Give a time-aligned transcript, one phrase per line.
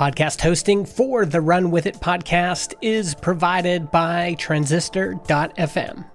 [0.00, 6.06] Podcast hosting for the Run With It podcast is provided by Transistor.fm.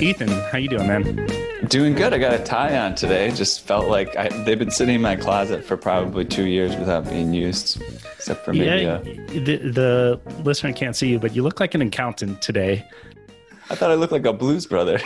[0.00, 1.28] Ethan, how you doing, man?
[1.68, 2.14] Doing good.
[2.14, 3.30] I got a tie on today.
[3.30, 7.04] Just felt like I, they've been sitting in my closet for probably two years without
[7.10, 7.82] being used,
[8.16, 8.84] except for maybe.
[8.84, 12.88] Yeah, a, the, the listener can't see you, but you look like an accountant today.
[13.70, 15.00] I thought I looked like a blues brother.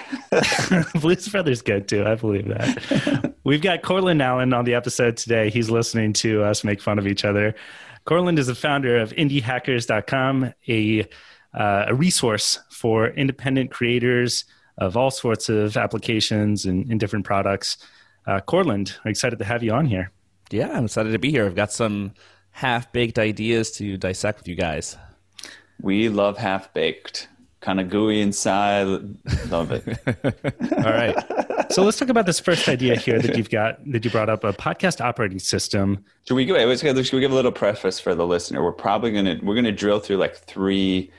[1.01, 2.05] Blues Brothers good too.
[2.05, 3.34] I believe that.
[3.45, 5.48] We've got Courtland Allen on the episode today.
[5.48, 7.55] He's listening to us make fun of each other.
[8.05, 11.00] Courtland is the founder of indiehackers.com, a,
[11.55, 14.45] uh, a resource for independent creators
[14.78, 17.78] of all sorts of applications and, and different products.
[18.27, 20.11] Uh, Courtland, I'm excited to have you on here.
[20.50, 21.47] Yeah, I'm excited to be here.
[21.47, 22.14] I've got some
[22.50, 24.97] half baked ideas to dissect with you guys.
[25.80, 27.28] we love half baked,
[27.61, 28.87] kind of gooey inside.
[29.51, 29.85] Love it.
[30.73, 31.17] All right.
[31.73, 34.45] so let's talk about this first idea here that you've got that you brought up
[34.45, 36.05] a podcast operating system.
[36.27, 38.62] Should we, wait, should we give a little preface for the listener?
[38.62, 41.11] We're probably gonna we're gonna drill through like three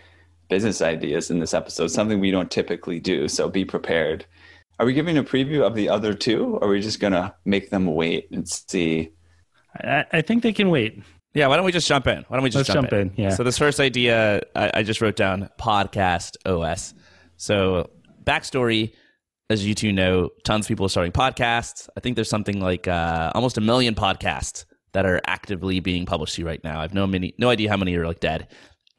[0.50, 3.28] business ideas in this episode, something we don't typically do.
[3.28, 4.26] So be prepared.
[4.80, 7.70] Are we giving a preview of the other two, or are we just gonna make
[7.70, 9.12] them wait and see?
[9.76, 11.04] I, I think they can wait.
[11.34, 12.26] Yeah, why don't we just jump in?
[12.28, 13.30] Why don't we just Let's jump in, yeah.
[13.30, 16.94] So this first idea, I, I just wrote down podcast OS.
[17.38, 17.92] So
[18.24, 18.94] backstory,
[19.50, 21.88] as you two know, tons of people are starting podcasts.
[21.96, 26.36] I think there's something like uh, almost a million podcasts that are actively being published
[26.36, 26.82] to right now.
[26.82, 28.48] I've no many, no idea how many are like dead,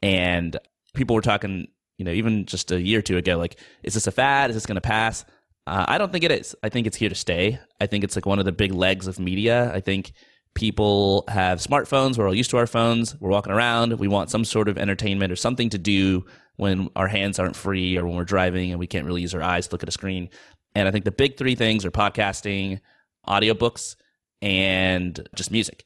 [0.01, 0.57] and
[0.93, 4.07] people were talking, you know, even just a year or two ago, like, is this
[4.07, 4.49] a fad?
[4.49, 5.25] Is this going to pass?
[5.67, 6.55] Uh, I don't think it is.
[6.63, 7.59] I think it's here to stay.
[7.79, 9.71] I think it's like one of the big legs of media.
[9.73, 10.13] I think
[10.53, 12.17] people have smartphones.
[12.17, 13.19] We're all used to our phones.
[13.19, 13.93] We're walking around.
[13.99, 16.25] We want some sort of entertainment or something to do
[16.57, 19.41] when our hands aren't free or when we're driving and we can't really use our
[19.41, 20.29] eyes to look at a screen.
[20.75, 22.79] And I think the big three things are podcasting,
[23.27, 23.95] audiobooks,
[24.41, 25.85] and just music.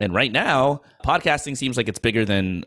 [0.00, 2.64] And right now, podcasting seems like it's bigger than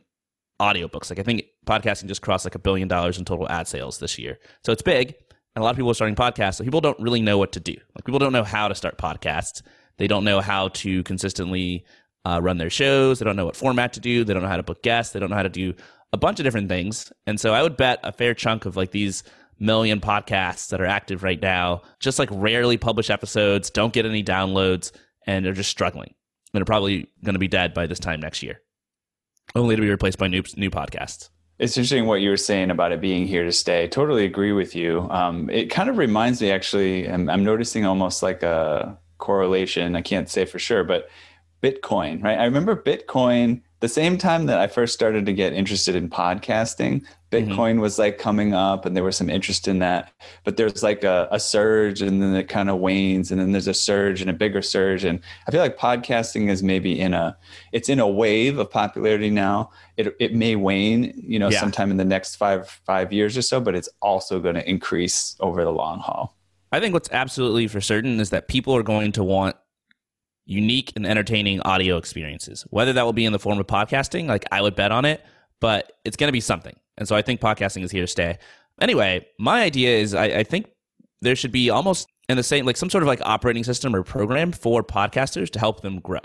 [0.59, 1.09] audiobooks.
[1.09, 4.17] Like I think podcasting just crossed like a billion dollars in total ad sales this
[4.17, 4.39] year.
[4.63, 5.15] So it's big.
[5.55, 6.55] And a lot of people are starting podcasts.
[6.55, 7.75] So people don't really know what to do.
[7.95, 9.61] Like people don't know how to start podcasts.
[9.99, 11.85] They don't know how to consistently
[12.25, 13.19] uh, run their shows.
[13.19, 14.23] They don't know what format to do.
[14.23, 15.13] They don't know how to book guests.
[15.13, 15.75] They don't know how to do
[16.11, 17.11] a bunch of different things.
[17.27, 19.23] And so I would bet a fair chunk of like these
[19.59, 24.23] million podcasts that are active right now just like rarely publish episodes, don't get any
[24.23, 24.91] downloads,
[25.27, 26.13] and they're just struggling.
[26.53, 28.59] And are probably going to be dead by this time next year,
[29.53, 31.29] only to be replaced by new new podcasts.
[31.59, 33.87] It's interesting what you were saying about it being here to stay.
[33.87, 35.01] Totally agree with you.
[35.11, 39.95] Um, it kind of reminds me, actually, I'm, I'm noticing almost like a correlation.
[39.95, 41.09] I can't say for sure, but
[41.61, 42.39] Bitcoin, right?
[42.39, 47.01] I remember Bitcoin the same time that I first started to get interested in podcasting.
[47.01, 47.51] Mm-hmm.
[47.51, 50.11] Bitcoin was like coming up and there was some interest in that.
[50.43, 53.67] But there's like a, a surge and then it kind of wanes and then there's
[53.67, 55.03] a surge and a bigger surge.
[55.05, 57.37] And I feel like podcasting is maybe in a
[57.71, 59.71] it's in a wave of popularity now.
[59.97, 61.59] It it may wane, you know, Yeah.
[61.59, 65.35] sometime in the next five five years or so, but it's also going to increase
[65.39, 66.35] over the long haul.
[66.71, 69.55] I think what's absolutely for certain is that people are going to want
[70.45, 72.65] unique and entertaining audio experiences.
[72.69, 75.23] Whether that will be in the form of podcasting, like I would bet on it,
[75.59, 76.75] but it's going to be something.
[76.97, 78.37] And so I think podcasting is here to stay.
[78.81, 80.67] Anyway, my idea is I, I think
[81.21, 84.03] there should be almost in the same, like some sort of like operating system or
[84.03, 86.19] program for podcasters to help them grow.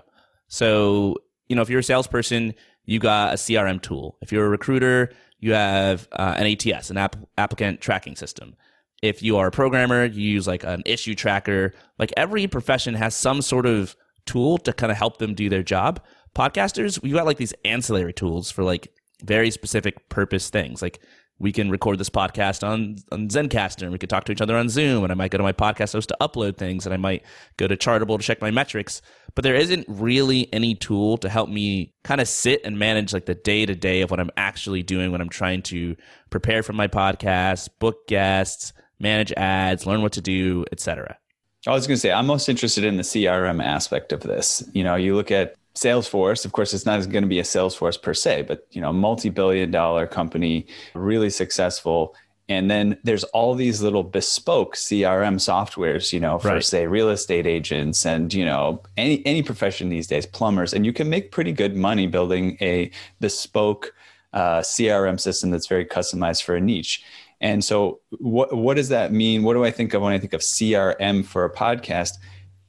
[0.48, 1.16] So,
[1.48, 2.54] you know, if you're a salesperson,
[2.84, 4.16] you got a CRM tool.
[4.20, 8.56] If you're a recruiter, you have uh, an ATS, an app- applicant tracking system
[9.02, 11.74] if you are a programmer, you use like an issue tracker.
[11.98, 13.96] Like every profession has some sort of
[14.26, 16.00] tool to kind of help them do their job.
[16.34, 20.82] Podcasters, we got like these ancillary tools for like very specific purpose things.
[20.82, 21.00] Like
[21.38, 24.56] we can record this podcast on, on Zencastr and we could talk to each other
[24.56, 26.96] on Zoom and I might go to my podcast host to upload things and I
[26.96, 27.24] might
[27.56, 29.02] go to Chartable to check my metrics.
[29.34, 33.26] But there isn't really any tool to help me kind of sit and manage like
[33.26, 35.96] the day to day of what I'm actually doing when I'm trying to
[36.30, 41.18] prepare for my podcast, book guests, manage ads, learn what to do, etc.
[41.66, 44.62] I was going to say, I'm most interested in the CRM aspect of this.
[44.74, 48.00] You know, you look at Salesforce, of course, it's not going to be a Salesforce
[48.00, 52.14] per se, but, you know, multi billion dollar company, really successful.
[52.50, 56.62] And then there's all these little bespoke CRM softwares, you know, for Right.
[56.62, 60.74] say real estate agents and, you know, any, any profession these days, plumbers.
[60.74, 63.94] And you can make pretty good money building a bespoke
[64.34, 67.02] uh, CRM system that's very customized for a niche.
[67.40, 69.42] And so, what what does that mean?
[69.42, 72.12] What do I think of when I think of CRM for a podcast?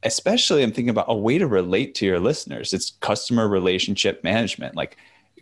[0.04, 2.74] Especially, I'm thinking about a way to relate to your listeners.
[2.74, 4.76] It's customer relationship management.
[4.76, 4.98] Like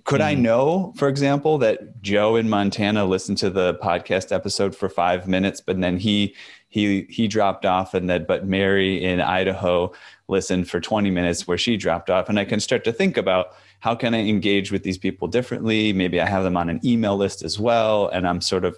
[0.05, 0.41] could I hmm.
[0.41, 5.61] know, for example, that Joe in Montana listened to the podcast episode for five minutes,
[5.61, 6.35] but then he
[6.67, 9.93] he he dropped off, and that but Mary in Idaho
[10.27, 13.53] listened for 20 minutes where she dropped off, and I can start to think about
[13.79, 15.93] how can I engage with these people differently?
[15.93, 18.77] Maybe I have them on an email list as well, and I'm sort of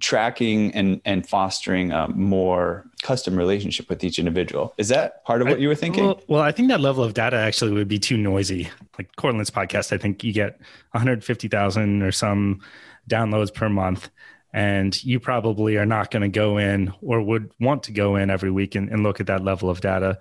[0.00, 4.74] tracking and and fostering a more custom relationship with each individual.
[4.78, 6.04] Is that part of what I- you were thinking?
[6.04, 8.70] Well, well, I think that level of data actually would be too noisy.
[8.98, 10.60] Like Courtland's podcast, I think you get
[10.92, 12.60] 150,000 or some
[13.08, 14.10] downloads per month.
[14.54, 18.28] And you probably are not going to go in or would want to go in
[18.28, 20.18] every week and, and look at that level of data.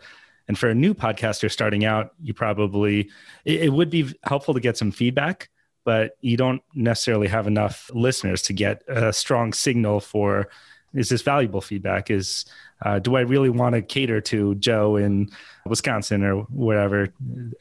[0.48, 3.10] And for a new podcaster starting out, you probably,
[3.44, 5.50] it, it would be helpful to get some feedback,
[5.84, 10.50] but you don't necessarily have enough listeners to get a strong signal for
[10.94, 12.12] is this valuable feedback?
[12.12, 12.46] Is
[12.84, 15.30] uh, do I really want to cater to Joe in
[15.66, 17.10] Wisconsin or whatever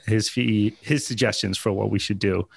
[0.06, 2.48] his fee, his suggestions for what we should do?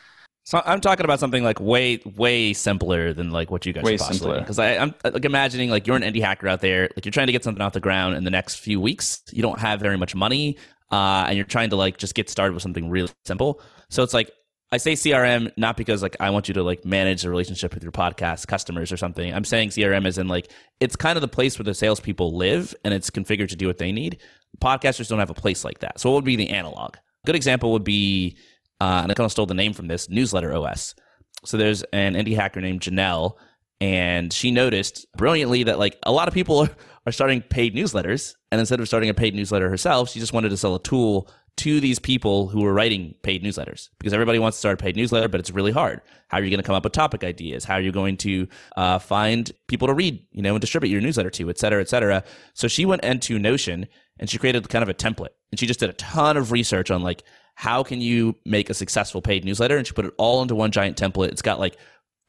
[0.46, 3.96] So I'm talking about something like way, way simpler than like what you guys Way
[3.96, 4.20] are postulating.
[4.20, 4.40] simpler.
[4.40, 7.32] Because I'm like imagining like you're an indie hacker out there, like you're trying to
[7.32, 9.22] get something off the ground in the next few weeks.
[9.32, 10.58] You don't have very much money,
[10.92, 13.62] uh, and you're trying to like just get started with something really simple.
[13.90, 14.32] So it's like
[14.74, 17.84] I say CRM not because like I want you to like manage the relationship with
[17.84, 19.34] your podcast customers or something.
[19.34, 22.74] I'm saying CRM is in like it's kind of the place where the salespeople live
[22.84, 24.20] and it's configured to do what they need.
[24.62, 26.00] Podcasters don't have a place like that.
[26.00, 26.96] So what would be the analog?
[27.26, 28.38] good example would be,
[28.82, 30.96] uh, and I kind of stole the name from this Newsletter OS.
[31.46, 33.34] So there's an indie hacker named Janelle,
[33.82, 36.70] and she noticed brilliantly that like a lot of people are,
[37.06, 40.50] are starting paid newsletters, and instead of starting a paid newsletter herself, she just wanted
[40.50, 44.58] to sell a tool to these people who are writing paid newsletters because everybody wants
[44.58, 46.02] to start a paid newsletter, but it's really hard.
[46.28, 47.64] How are you going to come up with topic ideas?
[47.64, 51.02] How are you going to uh, find people to read, you know, and distribute your
[51.02, 52.24] newsletter to, et cetera, et cetera?
[52.54, 53.88] So she went into Notion
[54.20, 56.92] and she created kind of a template, and she just did a ton of research
[56.92, 57.24] on like
[57.56, 60.72] how can you make a successful paid newsletter, and she put it all into one
[60.72, 61.30] giant template.
[61.30, 61.78] It's got like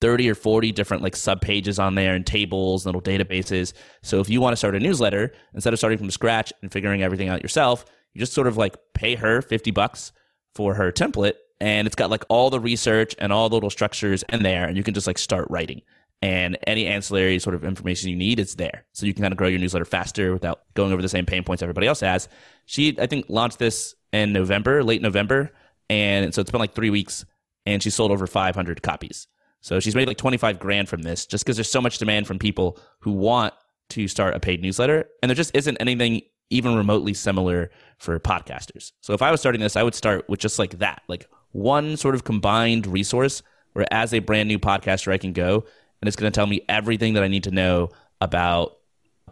[0.00, 3.72] 30 or 40 different like sub pages on there and tables and little databases.
[4.02, 7.02] So if you want to start a newsletter, instead of starting from scratch and figuring
[7.02, 10.12] everything out yourself, you just sort of like pay her 50 bucks
[10.54, 14.24] for her template and it's got like all the research and all the little structures
[14.28, 15.82] in there and you can just like start writing.
[16.22, 18.86] And any ancillary sort of information you need is there.
[18.92, 21.44] So you can kind of grow your newsletter faster without going over the same pain
[21.44, 22.28] points everybody else has.
[22.66, 25.50] She i think launched this in november late november
[25.90, 27.24] and so it's been like three weeks
[27.66, 29.26] and she sold over 500 copies.
[29.60, 32.38] So she's made like 25 grand from this just because there's so much demand from
[32.38, 33.54] people who want
[33.90, 36.22] to start a paid newsletter and there just isn't anything
[36.54, 38.92] even remotely similar for podcasters.
[39.00, 41.96] So if I was starting this, I would start with just like that, like one
[41.96, 43.42] sort of combined resource
[43.72, 45.64] where as a brand new podcaster, I can go
[46.00, 47.88] and it's going to tell me everything that I need to know
[48.20, 48.78] about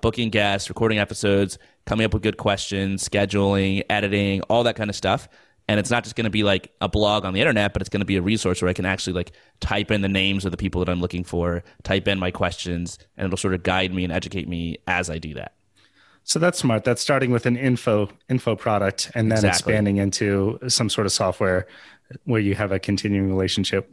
[0.00, 4.96] booking guests, recording episodes, coming up with good questions, scheduling, editing, all that kind of
[4.96, 5.28] stuff.
[5.68, 7.88] And it's not just going to be like a blog on the internet, but it's
[7.88, 10.50] going to be a resource where I can actually like type in the names of
[10.50, 13.94] the people that I'm looking for, type in my questions, and it'll sort of guide
[13.94, 15.54] me and educate me as I do that.
[16.24, 16.84] So that's smart.
[16.84, 19.72] That's starting with an info info product and then Exactly.
[19.72, 21.66] expanding into some sort of software
[22.24, 23.92] where you have a continuing relationship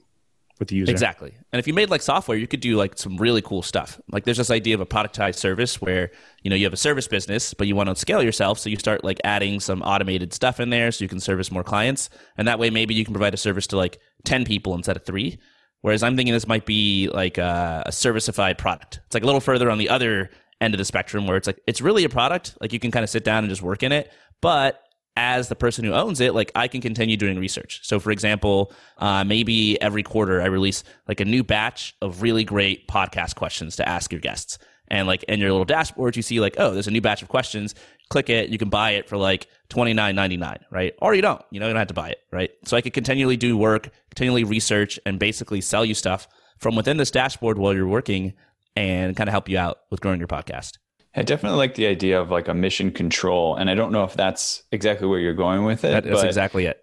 [0.59, 0.91] with the user.
[0.91, 1.33] Exactly.
[1.53, 3.99] And if you made like software, you could do like some really cool stuff.
[4.11, 6.11] Like there's this idea of a productized service where,
[6.43, 8.59] you know, you have a service business, but you want to scale yourself.
[8.59, 11.63] So you start like adding some automated stuff in there so you can service more
[11.63, 12.09] clients.
[12.37, 15.05] And that way, maybe you can provide a service to like 10 people instead of
[15.05, 15.39] three.
[15.81, 18.99] Whereas I'm thinking this might be like a, a servicified product.
[19.05, 20.29] It's like a little further on the other
[20.61, 22.55] end of the spectrum where it's like, it's really a product.
[22.61, 24.11] Like you can kind of sit down and just work in it.
[24.41, 24.81] But
[25.15, 27.81] as the person who owns it, like I can continue doing research.
[27.83, 32.43] So, for example, uh, maybe every quarter I release like a new batch of really
[32.43, 34.57] great podcast questions to ask your guests.
[34.87, 37.27] And like in your little dashboard, you see like, oh, there's a new batch of
[37.27, 37.75] questions.
[38.09, 40.95] Click it, you can buy it for like twenty nine ninety nine, right?
[40.99, 42.49] Or you don't, you know, you don't have to buy it, right?
[42.65, 46.97] So I could continually do work, continually research, and basically sell you stuff from within
[46.97, 48.33] this dashboard while you're working,
[48.79, 50.77] and kind of help you out with growing your podcast.
[51.15, 54.13] I definitely like the idea of like a mission control, and I don't know if
[54.13, 55.91] that's exactly where you're going with it.
[55.91, 56.79] That- that's exactly it.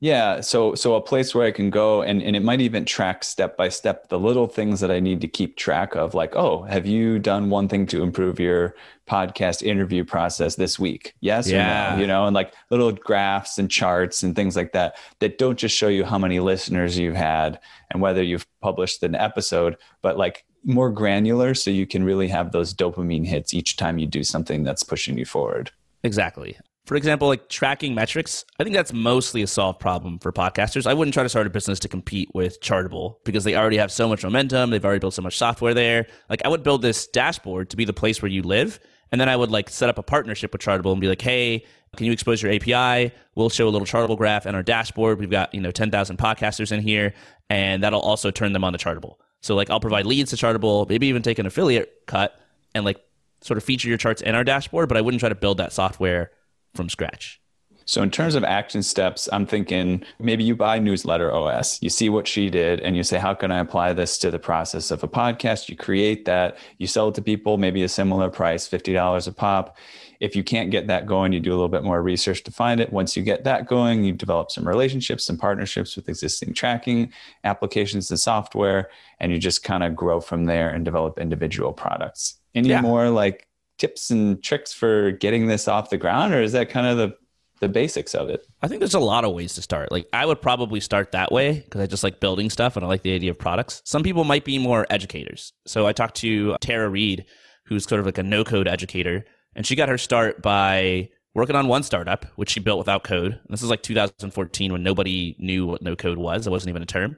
[0.00, 3.22] yeah, so so a place where I can go and and it might even track
[3.24, 6.62] step by step the little things that I need to keep track of, like oh,
[6.64, 8.74] have you done one thing to improve your
[9.08, 11.14] podcast interview process this week?
[11.20, 11.94] Yes Yeah.
[11.94, 12.00] or no?
[12.02, 15.76] You know, and like little graphs and charts and things like that that don't just
[15.76, 17.58] show you how many listeners you've had
[17.90, 22.52] and whether you've published an episode, but like more granular so you can really have
[22.52, 25.70] those dopamine hits each time you do something that's pushing you forward.
[26.02, 26.56] Exactly.
[26.86, 30.86] For example, like tracking metrics, I think that's mostly a solved problem for podcasters.
[30.86, 33.92] I wouldn't try to start a business to compete with Chartable because they already have
[33.92, 34.70] so much momentum.
[34.70, 36.06] They've already built so much software there.
[36.28, 38.80] Like, I would build this dashboard to be the place where you live.
[39.12, 41.64] And then I would like set up a partnership with Chartable and be like, hey,
[41.96, 43.14] can you expose your API?
[43.34, 45.20] We'll show a little Chartable graph in our dashboard.
[45.20, 47.12] We've got, you know, 10,000 podcasters in here,
[47.48, 49.16] and that'll also turn them on to Chartable.
[49.42, 52.40] So like I'll provide leads to Chartable, maybe even take an affiliate cut
[52.74, 53.00] and like
[53.42, 55.72] sort of feature your charts in our dashboard, but I wouldn't try to build that
[55.72, 56.30] software
[56.74, 57.40] from scratch.
[57.84, 62.08] So, in terms of action steps, I'm thinking maybe you buy Newsletter OS, you see
[62.08, 65.02] what she did, and you say, How can I apply this to the process of
[65.02, 65.68] a podcast?
[65.68, 69.76] You create that, you sell it to people, maybe a similar price, $50 a pop.
[70.22, 72.80] If you can't get that going, you do a little bit more research to find
[72.80, 72.92] it.
[72.92, 77.12] Once you get that going, you develop some relationships, and partnerships with existing tracking
[77.42, 78.88] applications and software,
[79.18, 82.38] and you just kind of grow from there and develop individual products.
[82.54, 82.80] Any yeah.
[82.80, 83.48] more like
[83.78, 87.16] tips and tricks for getting this off the ground, or is that kind of the
[87.62, 88.44] the basics of it.
[88.60, 89.92] I think there's a lot of ways to start.
[89.92, 92.88] Like I would probably start that way because I just like building stuff and I
[92.88, 93.82] like the idea of products.
[93.84, 95.52] Some people might be more educators.
[95.64, 97.24] So I talked to Tara Reed,
[97.64, 101.56] who's sort of like a no code educator, and she got her start by working
[101.56, 103.32] on one startup, which she built without code.
[103.32, 106.46] And this is like 2014 when nobody knew what no code was.
[106.46, 107.16] It wasn't even a term.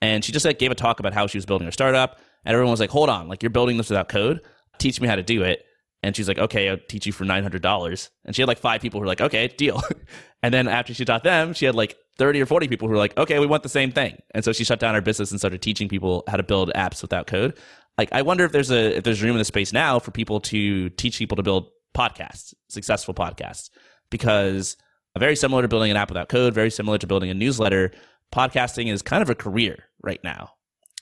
[0.00, 2.18] And she just like gave a talk about how she was building her startup.
[2.44, 4.40] And everyone was like, hold on, like you're building this without code.
[4.78, 5.64] Teach me how to do it.
[6.02, 8.10] And she's like, okay, I'll teach you for $900.
[8.24, 9.82] And she had like five people who were like, okay, deal.
[10.42, 12.98] and then after she taught them, she had like 30 or 40 people who were
[12.98, 14.20] like, okay, we want the same thing.
[14.32, 17.02] And so she shut down her business and started teaching people how to build apps
[17.02, 17.58] without code.
[17.98, 20.40] Like, I wonder if there's a, if there's room in the space now for people
[20.42, 23.70] to teach people to build podcasts, successful podcasts,
[24.10, 24.76] because
[25.18, 27.92] very similar to building an app without code, very similar to building a newsletter,
[28.34, 30.50] podcasting is kind of a career right now.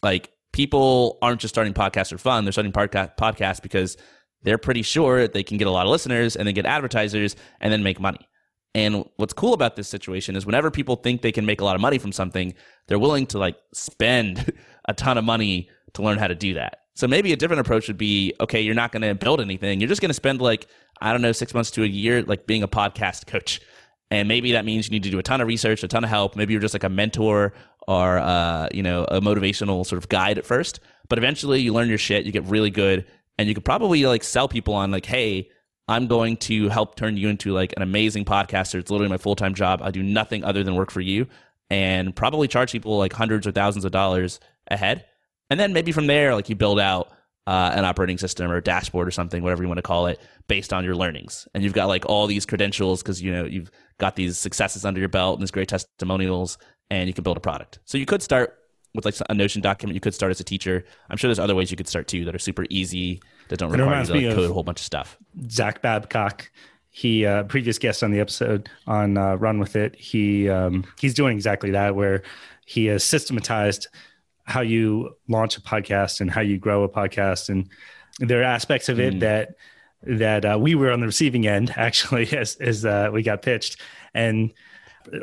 [0.03, 2.45] Like, people aren't just starting podcasts for fun.
[2.45, 3.97] They're starting podca- podcasts because
[4.43, 7.73] they're pretty sure they can get a lot of listeners and then get advertisers and
[7.73, 8.29] then make money.
[8.75, 11.75] And what's cool about this situation is whenever people think they can make a lot
[11.75, 12.55] of money from something,
[12.87, 14.53] they're willing to like spend
[14.89, 16.79] a ton of money to learn how to do that.
[16.97, 19.81] So maybe a different approach would be okay, you're not going to build anything.
[19.81, 20.69] You're just going to spend like,
[21.01, 23.61] I don't know, six months to a year, like being a podcast coach.
[24.11, 26.11] And maybe that means you need to do a ton of research, a ton of
[26.11, 26.37] help.
[26.37, 27.53] Maybe you're just like a mentor
[27.89, 30.79] or, uh, you know, a motivational sort of guide at first.
[31.09, 33.07] But eventually you learn your shit, you get really good,
[33.39, 35.51] and you could probably like sell people on like, hey,
[35.89, 38.77] I'm going to help turn you into like an amazing podcaster.
[38.77, 39.83] It's literally my full time job.
[39.83, 41.27] I do nothing other than work for you,
[41.69, 45.05] and probably charge people like hundreds or thousands of dollars ahead.
[45.51, 47.11] And then maybe from there, like you build out
[47.47, 50.21] uh, an operating system or a dashboard or something, whatever you want to call it,
[50.49, 51.47] based on your learnings.
[51.55, 55.01] And you've got like all these credentials because you know you've got these successes under
[55.01, 56.59] your belt and these great testimonials,
[56.91, 57.81] and you can build a product.
[57.85, 58.59] So you could start
[58.95, 59.95] with like a Notion document.
[59.95, 60.85] You could start as a teacher.
[61.11, 63.71] I'm sure there's other ways you could start too that are super easy that don't
[63.71, 65.19] require you to like, code a whole bunch of stuff.
[65.51, 66.51] Zach Babcock,
[66.91, 69.97] he uh, previous guest on the episode on uh, Run with It.
[69.97, 72.23] He um, he's doing exactly that where
[72.65, 73.89] he has systematized
[74.45, 77.69] how you launch a podcast and how you grow a podcast and
[78.19, 79.21] there are aspects of it mm.
[79.21, 79.55] that
[80.03, 83.81] that uh, we were on the receiving end actually as as uh, we got pitched
[84.15, 84.53] and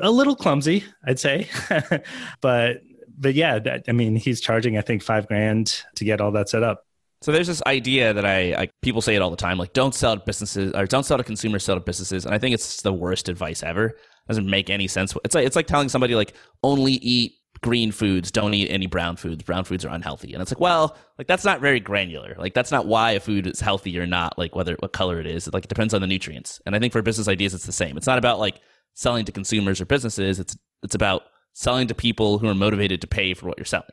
[0.01, 1.47] a little clumsy i'd say
[2.41, 2.81] but
[3.21, 6.49] but yeah, that, I mean, he's charging I think five grand to get all that
[6.49, 6.85] set up.
[7.21, 9.93] So there's this idea that I, I, people say it all the time, like don't
[9.93, 12.81] sell to businesses or don't sell to consumers, sell to businesses, and I think it's
[12.81, 13.85] the worst advice ever.
[13.85, 13.97] It
[14.27, 15.15] doesn't make any sense.
[15.23, 19.15] It's like it's like telling somebody like only eat green foods, don't eat any brown
[19.15, 19.43] foods.
[19.43, 22.35] Brown foods are unhealthy, and it's like well, like that's not very granular.
[22.37, 24.37] Like that's not why a food is healthy or not.
[24.37, 26.61] Like whether what color it is, like it depends on the nutrients.
[26.65, 27.97] And I think for business ideas, it's the same.
[27.97, 28.61] It's not about like
[28.93, 30.39] selling to consumers or businesses.
[30.39, 33.89] It's it's about selling to people who are motivated to pay for what you're selling.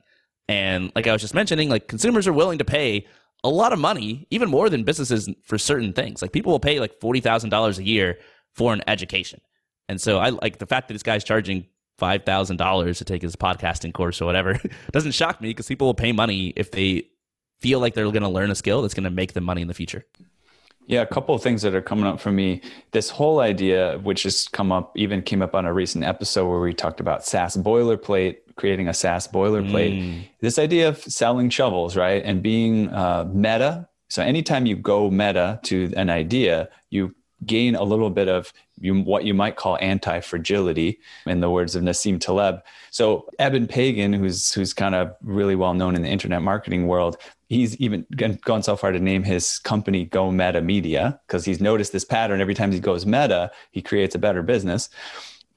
[0.48, 3.06] And like I was just mentioning, like consumers are willing to pay
[3.44, 6.22] a lot of money, even more than businesses for certain things.
[6.22, 8.18] Like people will pay like forty thousand dollars a year
[8.54, 9.40] for an education.
[9.88, 11.66] And so I like the fact that this guy's charging
[11.98, 14.58] five thousand dollars to take his podcasting course or whatever
[14.92, 17.04] doesn't shock me because people will pay money if they
[17.60, 19.68] feel like they're going to learn a skill that's going to make them money in
[19.68, 20.04] the future.
[20.86, 22.62] Yeah, a couple of things that are coming up for me.
[22.92, 26.60] This whole idea, which has come up, even came up on a recent episode where
[26.60, 30.00] we talked about SaaS boilerplate, creating a SaaS boilerplate.
[30.00, 30.28] Mm.
[30.40, 32.22] This idea of selling shovels, right?
[32.24, 33.86] And being uh, meta.
[34.08, 37.14] So anytime you go meta to an idea, you
[37.47, 41.83] gain a little bit of you, what you might call anti-fragility in the words of
[41.83, 42.62] Nassim Taleb.
[42.90, 47.16] So Eben Pagan, who's who's kind of really well known in the internet marketing world,
[47.49, 48.07] he's even
[48.42, 52.40] gone so far to name his company Go Meta Media because he's noticed this pattern
[52.40, 54.88] every time he goes meta, he creates a better business.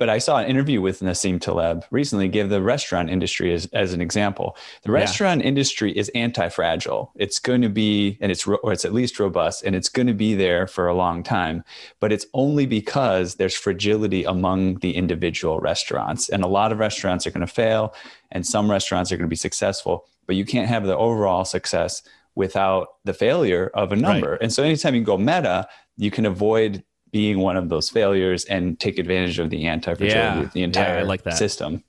[0.02, 3.94] But I saw an interview with Nassim Taleb recently, give the restaurant industry as, as
[3.94, 4.58] an example.
[4.82, 5.48] The restaurant yeah.
[5.50, 7.12] industry is anti-fragile.
[7.14, 10.16] It's going to be, and it's or it's at least robust, and it's going to
[10.16, 11.64] be there for a long time.
[12.00, 17.28] But it's only because there's fragility among the individual restaurants, and a lot of restaurants
[17.28, 17.94] are going to fail,
[18.32, 20.08] and some restaurants are going to be successful.
[20.26, 22.02] But you can't have the overall success
[22.34, 24.32] without the failure of a number.
[24.32, 24.42] Right.
[24.42, 28.80] And so anytime you go meta, you can avoid being one of those failures and
[28.80, 30.50] take advantage of the anti-fragility Yeah.
[30.54, 31.38] the Yeah, entire like that.
[31.38, 31.84] system.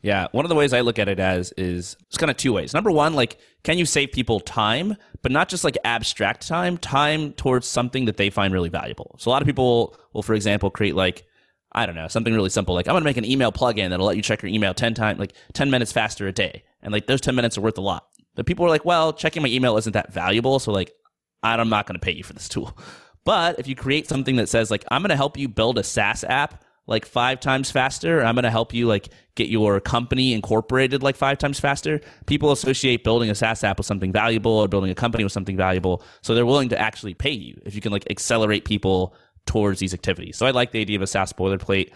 [0.00, 2.52] Yeah, one of the ways I look at it as is it's kind of two
[2.52, 2.72] ways.
[2.72, 7.32] Number one, like, can you save people time, but not just like abstract time, time
[7.32, 9.16] towards something that they find really valuable.
[9.18, 11.24] So a lot of people will, for example, create like,
[11.72, 12.74] I don't know, something really simple.
[12.76, 14.94] Like, I'm going to make an email plugin that'll let you check your email 10
[14.94, 16.62] times, like 10 minutes faster a day.
[16.80, 18.06] And like, those 10 minutes are worth a lot.
[18.36, 20.60] But people are like, well, checking my email isn't that valuable.
[20.60, 20.92] So like,
[21.42, 22.76] I'm not going to pay you for this tool.
[23.28, 25.84] But if you create something that says like, I'm going to help you build a
[25.84, 30.32] SaaS app like five times faster, I'm going to help you like get your company
[30.32, 34.66] incorporated like five times faster, people associate building a SaaS app with something valuable or
[34.66, 36.02] building a company with something valuable.
[36.22, 39.92] So they're willing to actually pay you if you can like accelerate people towards these
[39.92, 40.38] activities.
[40.38, 41.90] So I like the idea of a SaaS boilerplate.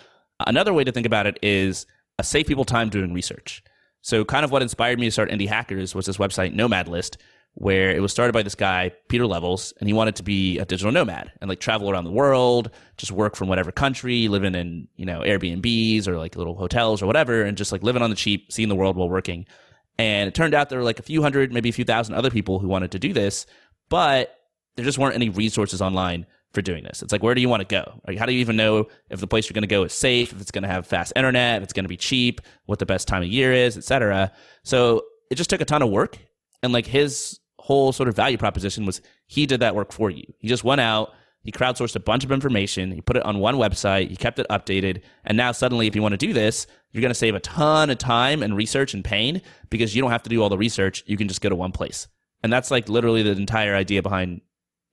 [0.46, 1.86] Another way to think about it is
[2.18, 3.64] a save people time doing research.
[4.02, 7.16] So kind of what inspired me to start Indie Hackers was this website Nomad List,
[7.54, 10.64] where it was started by this guy Pieter Levels, and he wanted to be a
[10.64, 14.88] digital nomad and like travel around the world, just work from whatever country, living in
[14.96, 18.16] you know Airbnbs or like little hotels or whatever, and just like living on the
[18.16, 19.46] cheap, seeing the world while working.
[19.98, 22.30] And it turned out there were like a few hundred, maybe a few thousand other
[22.30, 23.46] people who wanted to do this,
[23.88, 24.34] but
[24.76, 27.02] there just weren't any resources online for doing this.
[27.02, 28.00] It's like, where do you want to go?
[28.06, 30.32] Like, how do you even know if the place you're going to go is safe,
[30.32, 32.86] if it's going to have fast internet, if it's going to be cheap, what the
[32.86, 34.32] best time of year is, etc.
[34.62, 36.18] So it just took a ton of work.
[36.62, 40.24] And like his whole sort of value proposition was he did that work for you.
[40.38, 41.14] He just went out,
[41.44, 44.46] he crowdsourced a bunch of information, he put it on one website, he kept it
[44.50, 47.40] updated, and now suddenly if you want to do this, you're going to save a
[47.40, 49.40] ton of time and research and pain
[49.70, 51.70] because you don't have to do all the research, you can just go to one
[51.70, 52.08] place.
[52.42, 54.40] And that's like literally the entire idea behind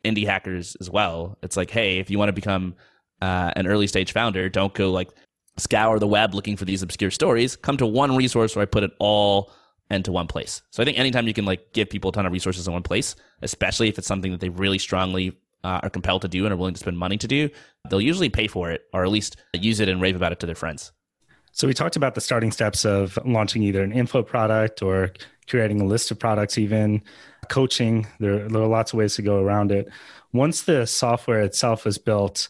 [0.06, 1.40] indie hackers as well.
[1.42, 2.76] It's like, hey, if you want to become
[3.20, 5.10] uh, an early stage founder, don't go like
[5.58, 7.56] scour the web looking for these obscure stories.
[7.56, 9.52] Come to one resource where I put it all
[9.90, 10.62] into one place.
[10.72, 12.84] So I think anytime you can like give people a ton of resources in one
[12.84, 16.54] place, especially if it's something that they really strongly uh, are compelled to do and
[16.54, 17.50] are willing to spend money to do,
[17.90, 20.46] they'll usually pay for it or at least use it and rave about it to
[20.46, 20.92] their friends.
[21.52, 25.12] So we talked about the starting steps of launching either an info product or
[25.50, 27.02] creating a list of products, even
[27.50, 28.08] coaching.
[28.20, 29.90] There, there are lots of ways to go around it.
[30.32, 32.50] Once the software itself is built,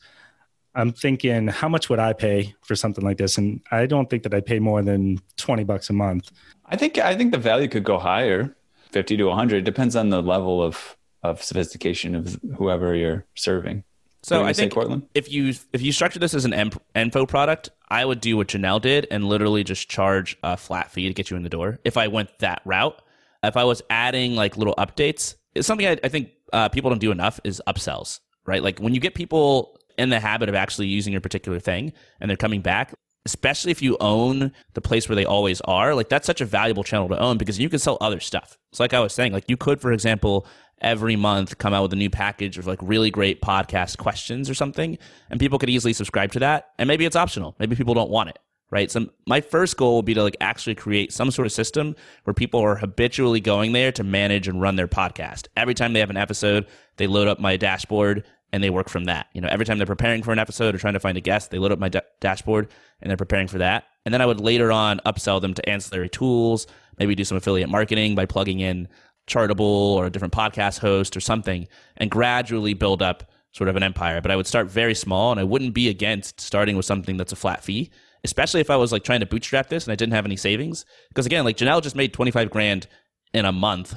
[0.75, 3.37] I'm thinking, how much would I pay for something like this?
[3.37, 6.31] And I don't think that I'd pay more than 20 bucks a month.
[6.69, 8.55] I think I think the value could go higher,
[8.91, 9.63] fifty to one hundred.
[9.63, 13.83] Depends on the level of of sophistication of whoever you're serving.
[14.21, 15.07] So I think Courtland?
[15.13, 18.81] if you if you structure this as an info product, I would do what Janelle
[18.81, 21.79] did and literally just charge a flat fee to get you in the door.
[21.85, 23.01] If I went that route,
[23.43, 26.99] if I was adding like little updates, it's something I, I think uh, people don't
[26.99, 28.61] do enough is upsells, right?
[28.61, 32.29] Like when you get people in the habit of actually using your particular thing and
[32.29, 32.93] they're coming back,
[33.29, 36.83] especially if you own the place where they always are, like that's such a valuable
[36.83, 38.57] channel to own because you can sell other stuff.
[38.71, 40.47] So like I was saying, like you could, for example,
[40.81, 44.55] every month come out with a new package of like really great podcast questions or
[44.55, 44.97] something,
[45.29, 46.69] and people could easily subscribe to that.
[46.79, 47.55] And maybe it's optional.
[47.59, 48.39] Maybe people don't want it.
[48.71, 48.91] Right.
[48.91, 52.35] So my first goal would be to like actually create some sort of system where
[52.35, 55.47] people are habitually going there to manage and run their podcast.
[55.57, 59.05] Every time they have an episode, they load up my dashboard and they work from
[59.05, 59.27] that.
[59.33, 61.51] You know, every time they're preparing for an episode or trying to find a guest,
[61.51, 62.69] they load up my da- dashboard
[63.01, 63.85] and they're preparing for that.
[64.05, 67.69] And then I would later on upsell them to ancillary tools, maybe do some affiliate
[67.69, 68.87] marketing by plugging in
[69.27, 73.83] Chartable or a different podcast host or something and gradually build up sort of an
[73.83, 74.21] empire.
[74.21, 77.31] But I would start very small and I wouldn't be against starting with something that's
[77.31, 77.91] a flat fee,
[78.23, 80.85] especially if I was like trying to bootstrap this and I didn't have any savings.
[81.09, 82.87] Because again, like Janelle just made 25 grand
[83.33, 83.95] in a month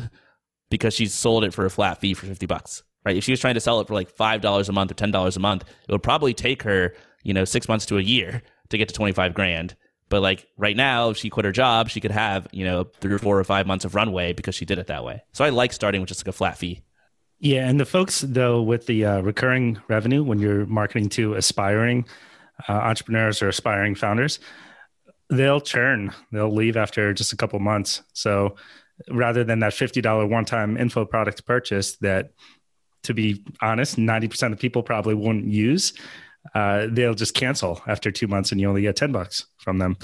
[0.70, 3.16] because she sold it for a flat fee for 50 bucks, right?
[3.16, 5.40] If she was trying to sell it for like $5 a month or $10 a
[5.40, 8.88] month, it would probably take her, you know, six months to a year to get
[8.88, 9.76] to 25 grand.
[10.08, 13.14] But like right now, if she quit her job, she could have, you know, three
[13.14, 15.22] or four or five months of runway because she did it that way.
[15.32, 16.82] So I like starting with just like a flat fee.
[17.38, 22.04] Yeah, and the folks though with the uh, recurring revenue when you're marketing to aspiring
[22.68, 24.38] uh, entrepreneurs or aspiring founders,
[25.28, 26.12] they'll churn.
[26.30, 28.02] They'll leave after just a couple months.
[28.12, 28.56] So
[29.10, 32.30] rather than that fifty dollar one time info product purchase that,
[33.02, 35.92] to be honest, ninety percent of people probably won't use,
[36.54, 39.96] uh, they'll just cancel after two months, and you only get ten bucks from them.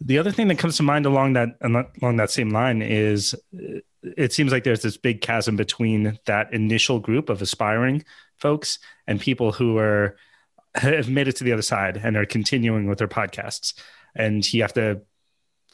[0.00, 3.34] The other thing that comes to mind along that along that same line is
[4.02, 8.04] it seems like there's this big chasm between that initial group of aspiring
[8.36, 10.16] folks and people who are
[10.74, 13.74] have made it to the other side and are continuing with their podcasts
[14.14, 15.00] and you have to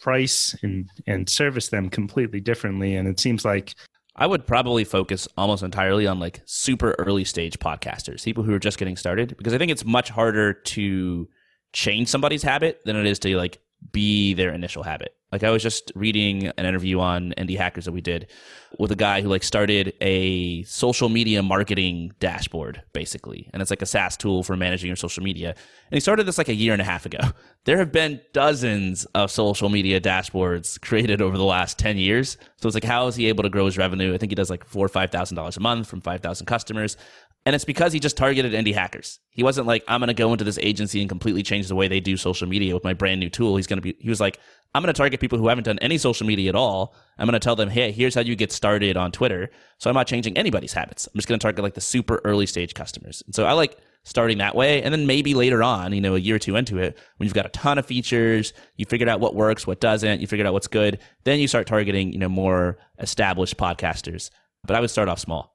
[0.01, 3.75] price and and service them completely differently and it seems like
[4.17, 8.61] I would probably focus almost entirely on like super early stage podcasters, people who are
[8.61, 11.29] just getting started, because I think it's much harder to
[11.73, 13.59] change somebody's habit than it is to like
[13.93, 15.15] be their initial habit.
[15.35, 18.31] Like I was just reading an interview on Indie Hackers that we did
[18.79, 23.51] with a guy who like started a social media marketing dashboard basically.
[23.53, 25.49] And it's like a SaaS tool for managing your social media.
[25.49, 27.19] And he started this like a year and a half ago.
[27.65, 32.37] There have been dozens of social media dashboards created over the last 10 years.
[32.59, 34.13] So it's like how is he able to grow his revenue?
[34.13, 36.99] I think he does like 4 or 5000 dollars a month from 5000 customers
[37.47, 39.21] and it's because he just targeted indie hackers.
[39.31, 41.89] He wasn't like, I'm going to go into this agency and completely change the way
[41.89, 43.57] they do social media with my brand new tool.
[43.57, 44.41] He's going to be, he was like,
[44.75, 46.95] I'm going to target people who haven't done any social media at all.
[47.19, 49.51] I'm going to tell them, hey, here's how you get started on Twitter.
[49.79, 51.07] So I'm not changing anybody's habits.
[51.07, 53.23] I'm just going to target like the super early stage customers.
[53.27, 54.83] And so I like starting that way.
[54.83, 57.35] And then maybe later on, you know, a year or two into it, when you've
[57.35, 60.55] got a ton of features, you figured out what works, what doesn't, you figured out
[60.55, 64.31] what's good, then you start targeting, you know, more established podcasters.
[64.67, 65.54] But I would start off small.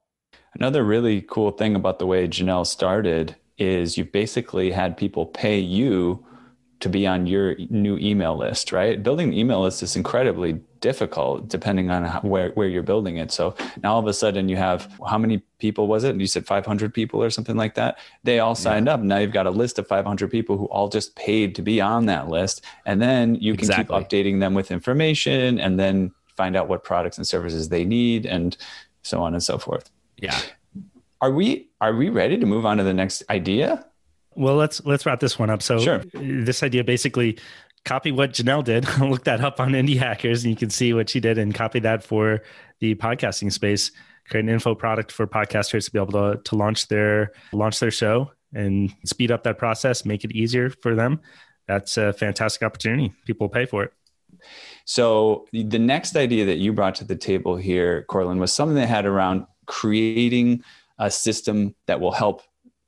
[0.54, 5.58] Another really cool thing about the way Janelle started is you basically had people pay
[5.58, 6.24] you
[6.80, 9.02] to be on your new email list, right?
[9.02, 13.30] Building an email list is incredibly difficult depending on how, where, where you're building it.
[13.30, 16.10] So now all of a sudden you have how many people was it?
[16.10, 17.98] And You said 500 people or something like that.
[18.24, 18.94] They all signed yeah.
[18.94, 19.00] up.
[19.00, 22.06] Now you've got a list of 500 people who all just paid to be on
[22.06, 22.64] that list.
[22.86, 23.98] And then you can exactly.
[23.98, 28.24] keep updating them with information and then find out what products and services they need
[28.24, 28.56] and
[29.02, 29.90] so on and so forth.
[30.20, 30.38] Yeah.
[31.20, 33.84] Are we are we ready to move on to the next idea?
[34.36, 35.62] Well, let's let's wrap this one up.
[35.62, 36.02] So sure.
[36.14, 37.38] this idea basically
[37.84, 38.86] copy what Janelle did.
[39.00, 41.80] Look that up on Indie Hackers, and you can see what she did, and copy
[41.80, 42.42] that for
[42.80, 43.90] the podcasting space.
[44.28, 47.90] Create an info product for podcasters to be able to to launch their launch their
[47.90, 51.20] show and speed up that process, make it easier for them.
[51.68, 53.12] That's a fantastic opportunity.
[53.26, 53.92] People pay for it.
[54.84, 58.88] So the next idea that you brought to the table here, Courtland, was something that
[58.88, 60.62] had around creating
[60.98, 62.42] a system that will help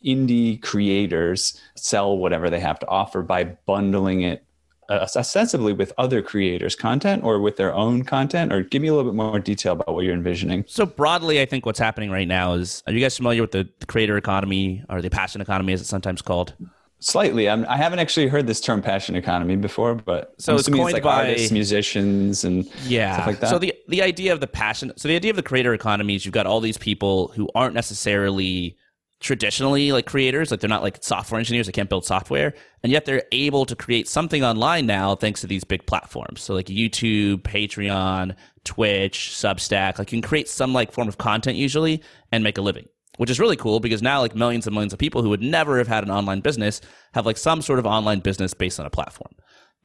[0.04, 4.44] indie creators sell whatever they have to offer by bundling it
[4.88, 8.52] uh, ostensibly with other creators' content or with their own content?
[8.52, 10.64] Or give me a little bit more detail about what you're envisioning.
[10.66, 13.68] So, broadly, I think what's happening right now is are you guys familiar with the,
[13.78, 16.54] the creator economy or the passion economy, as it's sometimes called?
[17.02, 17.48] Slightly.
[17.48, 20.68] I'm, I have not actually heard this term "passion economy" before, but so I'm it's
[20.68, 23.50] coined it's like by artists, musicians, and yeah, stuff like that.
[23.50, 26.24] So the the idea of the passion, so the idea of the creator economy is
[26.24, 28.76] you've got all these people who aren't necessarily
[29.18, 33.04] traditionally like creators, like they're not like software engineers, they can't build software, and yet
[33.04, 36.40] they're able to create something online now thanks to these big platforms.
[36.40, 41.56] So like YouTube, Patreon, Twitch, Substack, like you can create some like form of content
[41.56, 42.86] usually and make a living
[43.18, 45.78] which is really cool because now like millions and millions of people who would never
[45.78, 46.80] have had an online business
[47.14, 49.32] have like some sort of online business based on a platform.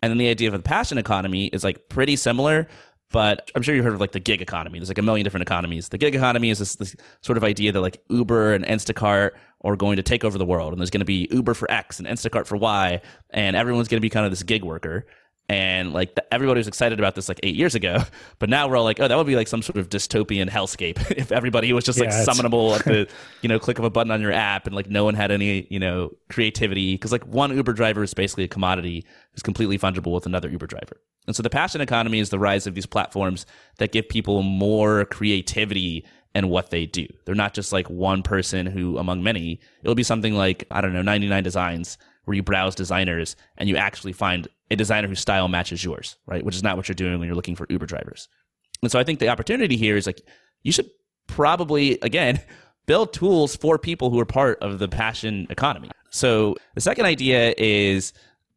[0.02, 2.68] And then the idea of the passion economy is like pretty similar,
[3.12, 4.80] but I'm sure you've heard of like the gig economy.
[4.80, 5.90] There's like a million different economies.
[5.90, 9.76] The gig economy is this, this sort of idea that like Uber and Instacart are
[9.76, 12.08] going to take over the world, and there's going to be Uber for X and
[12.08, 15.08] Instacart for Y, and everyone's going to be kind of this gig worker
[15.50, 18.00] and like the, everybody was excited about this like eight years ago
[18.40, 21.12] but now we're all like oh that would be like some sort of dystopian hellscape
[21.18, 23.08] if everybody was just like yeah, summonable at the
[23.42, 25.68] you know click of a button on your app and like no one had any
[25.70, 26.94] you know creativity.
[26.94, 30.68] Because like one uber driver is basically a commodity who's completely fungible with another uber
[30.68, 31.02] driver.
[31.26, 33.46] And so the passion economy is the rise of these platforms
[33.78, 37.08] that give people more creativity and what they do.
[37.26, 40.94] They're not just like one person who among many it'll be something like i don't
[40.94, 45.48] know 99 designs where you browse designers and you actually find a designer whose style
[45.48, 46.44] matches yours, right?
[46.44, 48.28] Which is not what you're doing when you're looking for Uber drivers.
[48.84, 50.22] And so I think the opportunity here is like
[50.62, 50.90] you should
[51.28, 52.42] probably again
[52.86, 55.90] build tools for people who are part of the passion economy.
[56.10, 58.12] So the second idea is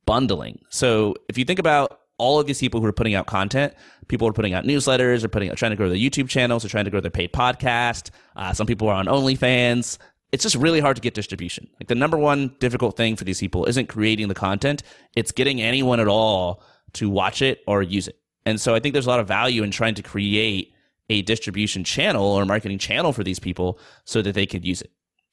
[0.04, 0.59] bundling.
[0.70, 3.72] So if you think about all of these people who are putting out content,
[4.09, 6.87] people are putting out newsletters, or putting trying to grow their YouTube channels, or trying
[6.87, 8.11] to grow their paid podcast.
[8.35, 9.98] Uh, some people are on OnlyFans
[10.32, 11.68] it's just really hard to get distribution.
[11.80, 14.82] Like the number one difficult thing for these people isn't creating the content,
[15.16, 16.62] it's getting anyone at all
[16.94, 18.18] to watch it or use it.
[18.46, 20.72] And so I think there's a lot of value in trying to create
[21.08, 24.92] a distribution channel or marketing channel for these people so that they could use it.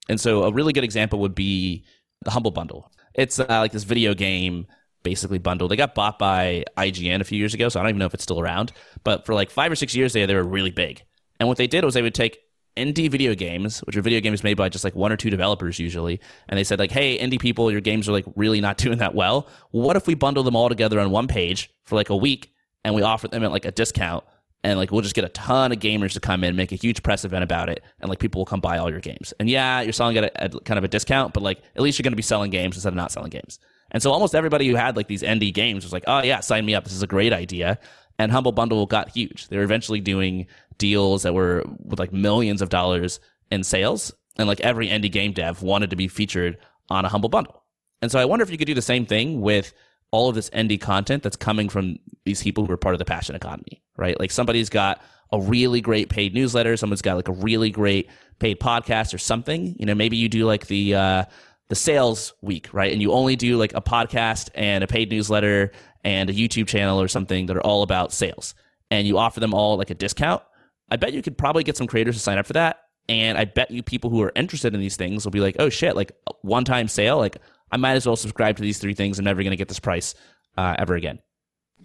[0.10, 1.86] And so a really good example would be
[2.24, 2.92] the Humble Bundle.
[3.14, 4.68] It's uh, like this video game
[5.04, 5.68] basically bundle.
[5.68, 8.14] They got bought by IGN a few years ago, so I don't even know if
[8.14, 8.74] it's still around.
[9.04, 11.04] But for like five or six years there, they were really big.
[11.40, 12.40] And what they did was they would take
[12.78, 15.80] indie video games, which are video games made by just like one or two developers
[15.80, 19.00] usually, and they said like, "Hey, indie people, your games are like really not doing
[19.00, 19.48] that well.
[19.72, 22.96] What if we bundle them all together on one page for like a week and
[22.96, 24.24] we offer them at like a discount?"
[24.64, 27.04] And like we'll just get a ton of gamers to come in, make a huge
[27.04, 29.34] press event about it, and like people will come buy all your games.
[29.40, 31.98] And yeah, you're selling at a, at kind of a discount, but like at least
[32.00, 33.60] you're going to be selling games instead of not selling games.
[33.92, 36.66] And so almost everybody who had like these indie games was like, "Oh yeah, sign
[36.66, 36.84] me up.
[36.84, 37.80] This is a great idea."
[38.20, 39.48] And Humble Bundle got huge.
[39.48, 43.20] They were eventually doing deals that were with like millions of dollars
[43.52, 44.14] in sales.
[44.38, 46.58] And like every indie game dev wanted to be featured
[46.90, 47.64] on a Humble Bundle.
[48.02, 49.74] And so I wonder if you could do the same thing with
[50.12, 53.06] all of this indie content that's coming from these people who are part of the
[53.06, 54.20] passion economy, right?
[54.20, 58.10] Like somebody's got a really great paid newsletter, someone's got like a really great
[58.40, 59.76] paid podcast or something.
[59.78, 61.26] You know, maybe you do like the uh,
[61.70, 62.94] the sales week, right?
[62.94, 65.72] And you only do like a podcast and a paid newsletter
[66.04, 68.56] and a YouTube channel or something that are all about sales,
[68.90, 70.42] and you offer them all like a discount.
[70.90, 72.82] I bet you could probably get some creators to sign up for that.
[73.10, 75.70] And I bet you people who are interested in these things will be like, oh
[75.70, 77.38] shit, like one time sale, like
[77.72, 79.18] I might as well subscribe to these three things.
[79.18, 80.14] I'm never going to get this price
[80.58, 81.20] uh, ever again.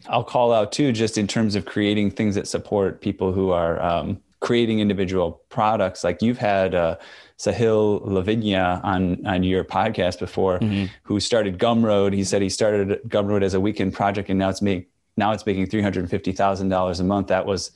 [0.08, 3.80] I'll call out too, just in terms of creating things that support people who are
[3.80, 6.02] um, creating individual products.
[6.02, 6.96] Like you've had uh,
[7.38, 10.86] Sahil Lavingia on on your podcast before, mm-hmm.
[11.04, 12.12] who started Gumroad.
[12.14, 15.46] He said he started Gumroad as a weekend project, and now it's make now it's
[15.46, 17.28] making three hundred fifty thousand dollars a month.
[17.28, 17.70] That was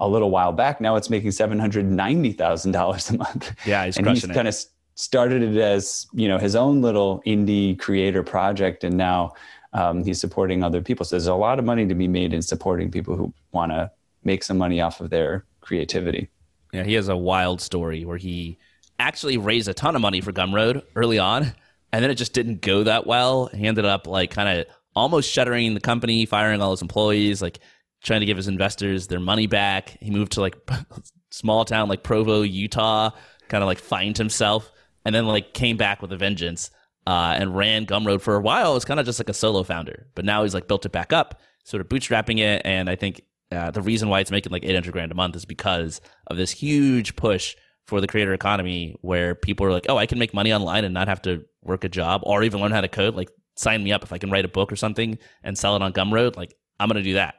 [0.00, 0.80] a little while back.
[0.80, 3.52] Now it's making seven hundred ninety thousand dollars a month.
[3.64, 4.56] Yeah, he's and he's kind of
[4.94, 9.32] started it as you know his own little indie creator project, and now
[9.72, 11.04] um, he's supporting other people.
[11.04, 13.90] So there's a lot of money to be made in supporting people who want to
[14.24, 16.28] make some money off of their creativity.
[16.72, 18.58] Yeah, he has a wild story where he
[18.98, 21.52] actually raised a ton of money for Gumroad early on,
[21.92, 23.46] and then it just didn't go that well.
[23.46, 27.60] He ended up like kind of almost shuttering the company, firing all his employees, like
[28.02, 29.96] trying to give his investors their money back.
[30.00, 30.56] He moved to like
[31.30, 33.10] small town like Provo, Utah,
[33.48, 34.70] kind of like find himself,
[35.04, 36.70] and then like came back with a vengeance
[37.06, 38.72] uh, and ran Gumroad for a while.
[38.72, 40.92] It was kind of just like a solo founder, but now he's like built it
[40.92, 42.62] back up, sort of bootstrapping it.
[42.64, 45.44] And I think uh, the reason why it's making like 800 grand a month is
[45.44, 50.06] because of this huge push for the creator economy where people are like, oh, I
[50.06, 52.80] can make money online and not have to work a job or even learn how
[52.80, 53.16] to code.
[53.16, 55.82] Like, sign me up if I can write a book or something and sell it
[55.82, 56.36] on Gumroad.
[56.36, 57.34] Like, I'm going to do that.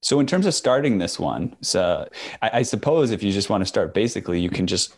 [0.00, 2.08] So, in terms of starting this one, so
[2.40, 4.94] I, I suppose if you just want to start basically, you can just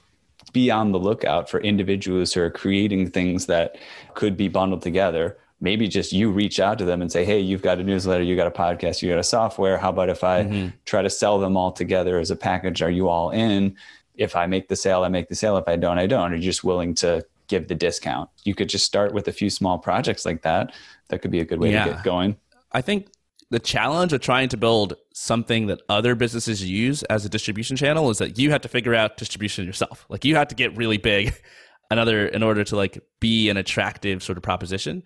[0.53, 3.77] be on the lookout for individuals who are creating things that
[4.15, 5.39] could be bundled together.
[5.61, 8.35] Maybe just you reach out to them and say, Hey, you've got a newsletter, you
[8.37, 9.79] got a podcast, you got a software.
[9.79, 10.69] How about if I mm-hmm.
[10.87, 12.83] try to sell them all together as a package?
[12.83, 13.77] Are you all in?
[14.17, 15.57] If I make the sale, I make the sale.
[15.57, 16.33] If I don't, I don't.
[16.33, 18.29] Are you just willing to give the discount?
[18.45, 20.75] You could just start with a few small projects like that.
[21.09, 21.85] That could be a good way yeah.
[21.85, 22.37] to get going.
[22.73, 23.09] I think
[23.51, 28.09] the challenge of trying to build something that other businesses use as a distribution channel
[28.11, 30.07] is that you have to figure out distribution yourself.
[30.09, 31.35] Like you have to get really big
[31.91, 35.03] another in order to like be an attractive sort of proposition.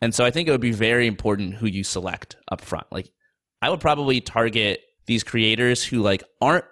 [0.00, 2.86] And so I think it would be very important who you select up front.
[2.92, 3.10] Like
[3.60, 6.66] I would probably target these creators who like aren't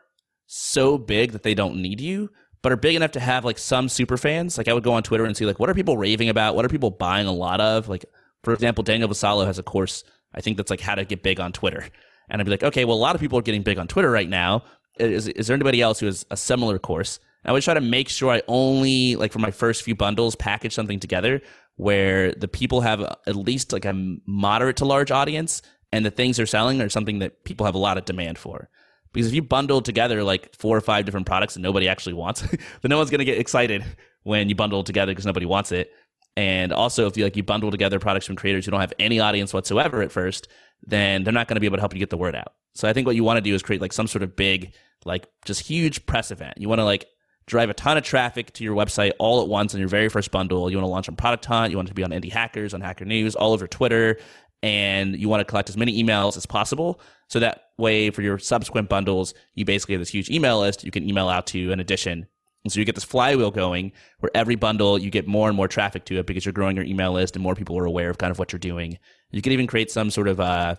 [0.47, 2.31] so big that they don't need you,
[2.63, 4.57] but are big enough to have like some super fans.
[4.57, 6.55] Like I would go on Twitter and see like what are people raving about?
[6.55, 7.89] What are people buying a lot of?
[7.89, 8.05] Like
[8.45, 10.05] for example, Daniel Vassallo has a course
[10.37, 11.89] I think that's like how to get big on Twitter.
[12.29, 14.11] And I'd be like, okay, well, a lot of people are getting big on Twitter
[14.11, 14.65] right now.
[14.99, 17.21] Is, is there anybody else who has a similar course?
[17.45, 20.35] And I would try to make sure I only, like for my first few bundles,
[20.35, 21.41] package something together
[21.77, 26.37] where the people have at least like a moderate to large audience and the things
[26.37, 28.69] they're selling are something that people have a lot of demand for.
[29.13, 32.41] Because if you bundle together like four or five different products that nobody actually wants,
[32.83, 33.85] then no one's going to get excited
[34.25, 35.93] when you bundle together because nobody wants it.
[36.37, 39.21] And also, if you like you bundle together products from creators who don't have any
[39.21, 40.49] audience whatsoever at first,
[40.87, 42.53] then they're not going to be able to help you get the word out.
[42.75, 44.75] So I think what you want to do is create like some sort of big,
[45.07, 46.59] like just huge press event.
[46.59, 47.07] You want to like
[47.47, 50.31] drive a ton of traffic to your website all at once on your very first
[50.31, 50.71] bundle.
[50.71, 51.71] You want to launch on Product Hunt.
[51.71, 54.19] You want to be on Indie Hackers, on Hacker News, all over Twitter,
[54.63, 57.01] and you want to collect as many emails as possible.
[57.29, 60.91] So that way, for your subsequent bundles, you basically have this huge email list you
[60.91, 62.27] can email out to in addition
[62.67, 65.69] and so you get this flywheel going where every bundle you get more and more
[65.69, 68.19] traffic to it because you're growing your email list and more people are aware of
[68.19, 68.99] kind of what you're doing.
[69.31, 70.75] You can even create some sort of uh,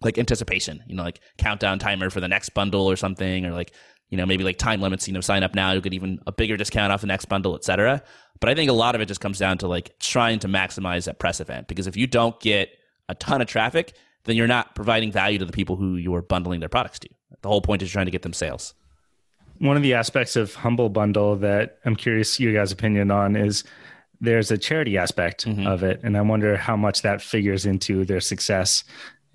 [0.00, 3.74] like anticipation, you know, like countdown timer for the next bundle or something, or like,
[4.10, 6.30] you know, maybe like time limits, you know, sign up now, you get even a
[6.30, 8.00] bigger discount off the next bundle, etc.
[8.38, 11.06] But I think a lot of it just comes down to like trying to maximize
[11.06, 12.68] that press event because if you don't get
[13.08, 16.60] a ton of traffic, then you're not providing value to the people who you're bundling
[16.60, 17.08] their products to.
[17.40, 18.74] The whole point is trying to get them sales
[19.62, 23.62] one of the aspects of Humble Bundle that I'm curious your guys' opinion on is
[24.20, 25.68] there's a charity aspect mm-hmm.
[25.68, 28.82] of it, and I wonder how much that figures into their success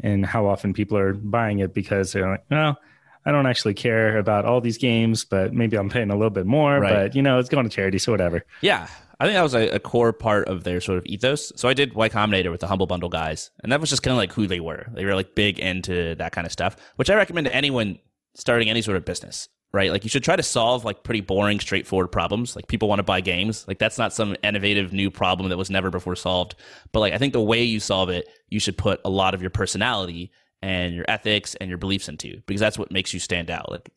[0.02, 2.78] and how often people are buying it because they're like, well.
[3.26, 6.46] I don't actually care about all these games, but maybe I'm paying a little bit
[6.46, 6.80] more.
[6.80, 6.94] Right.
[6.94, 8.46] But you know, it's going to charity, so whatever.
[8.62, 8.88] Yeah,
[9.20, 11.52] I think that was a, a, core part of their sort of ethos.
[11.58, 14.14] So I did Y Combinator with the Humble Bundle guys, and that was just kind
[14.14, 14.88] of like who they were.
[14.94, 18.00] They were like big into that kind of stuff, which I recommend to anyone
[18.34, 19.92] starting any sort of business right?
[19.92, 22.56] Like you should try to solve like pretty boring, straightforward problems.
[22.56, 23.64] Like people want to buy games.
[23.68, 26.56] Like that's not some innovative new problem that was never before solved.
[26.92, 29.42] But like I think the way you solve it, you should put a lot of
[29.42, 30.32] your personality
[30.64, 33.70] and your ethics and your beliefs into because that's what makes you stand out.
[33.70, 33.92] Like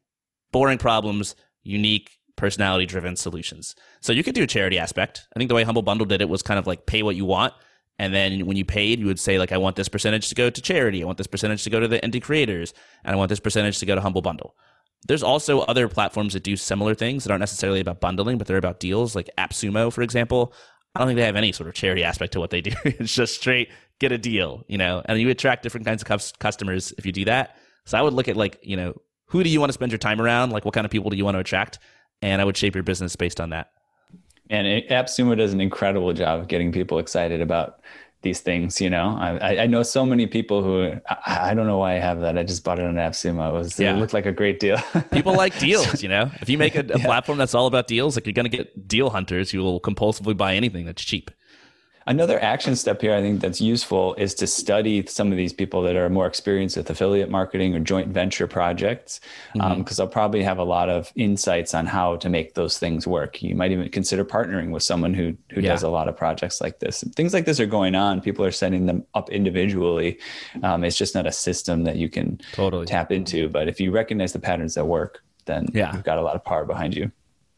[0.52, 3.74] boring problems, unique personality driven solutions.
[4.02, 5.26] So you could do a charity aspect.
[5.34, 7.24] I think the way Humble Bundle did it was kind of like pay what you
[7.24, 7.54] want
[8.00, 10.48] And then when you paid, you would say like, I want this percentage to go
[10.48, 11.02] to charity.
[11.02, 12.72] I want this percentage to go to the indie creators,
[13.04, 14.56] and I want this percentage to go to Humble Bundle.
[15.06, 18.56] There's also other platforms that do similar things that aren't necessarily about bundling, but they're
[18.56, 20.52] about deals, like AppSumo, for example.
[20.94, 22.72] I don't think they have any sort of charity aspect to what they do.
[22.84, 26.92] it's just straight get a deal, you know, and you attract different kinds of customers
[26.98, 27.56] if you do that.
[27.84, 28.94] So I would look at like, you know,
[29.26, 30.50] who do you want to spend your time around?
[30.50, 31.78] Like what kind of people do you want to attract?
[32.22, 33.70] And I would shape your business based on that.
[34.48, 37.80] And AppSumo does an incredible job of getting people excited about
[38.22, 38.80] these things.
[38.80, 41.98] You know, I, I know so many people who I, I, don't know why I
[41.98, 42.36] have that.
[42.36, 43.48] I just bought it on AppSumo.
[43.48, 43.94] It was yeah.
[43.94, 44.78] it looked like a great deal.
[45.12, 46.02] people like deals.
[46.02, 47.04] You know, if you make a, a yeah.
[47.04, 50.36] platform that's all about deals, like you're going to get deal hunters who will compulsively
[50.36, 51.30] buy anything that's cheap.
[52.10, 55.80] Another action step here, I think that's useful is to study some of these people
[55.82, 59.20] that are more experienced with affiliate marketing or joint venture projects,
[59.52, 59.80] because mm-hmm.
[59.82, 63.40] um, they'll probably have a lot of insights on how to make those things work.
[63.40, 65.68] You might even consider partnering with someone who who yeah.
[65.68, 67.04] does a lot of projects like this.
[67.14, 68.20] Things like this are going on.
[68.20, 70.18] People are setting them up individually.
[70.64, 73.48] Um, it's just not a system that you can totally tap into.
[73.48, 75.94] But if you recognize the patterns that work, then yeah.
[75.94, 77.12] you've got a lot of power behind you.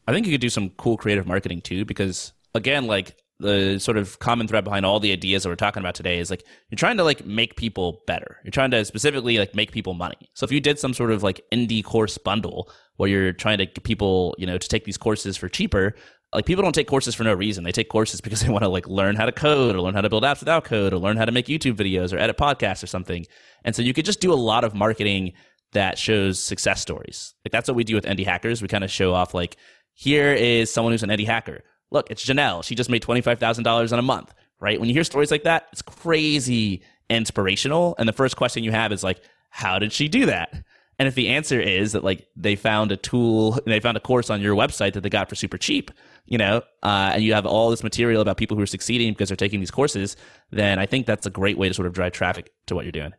[0.07, 3.97] I think you could do some cool creative marketing too, because again, like the sort
[3.97, 6.77] of common thread behind all the ideas that we're talking about today is like you're
[6.77, 8.37] trying to like make people better.
[8.43, 10.29] You're trying to specifically like make people money.
[10.33, 13.65] So if you did some sort of like indie course bundle where you're trying to
[13.65, 15.93] get people, you know, to take these courses for cheaper,
[16.33, 17.63] like people don't take courses for no reason.
[17.63, 20.01] They take courses because they want to like learn how to code or learn how
[20.01, 22.81] to build apps without code or learn how to make YouTube videos or edit podcasts
[22.81, 23.25] or something.
[23.65, 25.33] And so you could just do a lot of marketing
[25.73, 27.33] that shows success stories.
[27.45, 28.61] Like that's what we do with indie hackers.
[28.61, 29.57] We kind of show off like
[29.93, 31.61] here is someone who's an indie hacker
[31.93, 32.63] look, it's Janelle.
[32.63, 34.79] She just made $25,000 in a month, right?
[34.79, 37.95] When you hear stories like that, it's crazy inspirational.
[37.97, 40.63] And the first question you have is like, how did she do that?
[40.99, 44.29] And if the answer is that like they found a tool, they found a course
[44.29, 45.91] on your website that they got for super cheap,
[46.25, 49.29] you know, uh, and you have all this material about people who are succeeding because
[49.29, 50.15] they're taking these courses,
[50.51, 52.91] then I think that's a great way to sort of drive traffic to what you're
[52.91, 53.13] doing.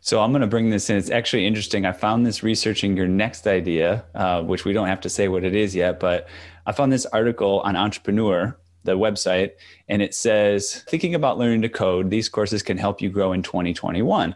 [0.00, 0.96] So I'm going to bring this in.
[0.96, 1.84] It's actually interesting.
[1.84, 5.42] I found this researching your next idea, uh, which we don't have to say what
[5.42, 6.28] it is yet, but
[6.66, 9.52] I found this article on Entrepreneur, the website,
[9.88, 13.42] and it says, thinking about learning to code, these courses can help you grow in
[13.42, 14.34] 2021.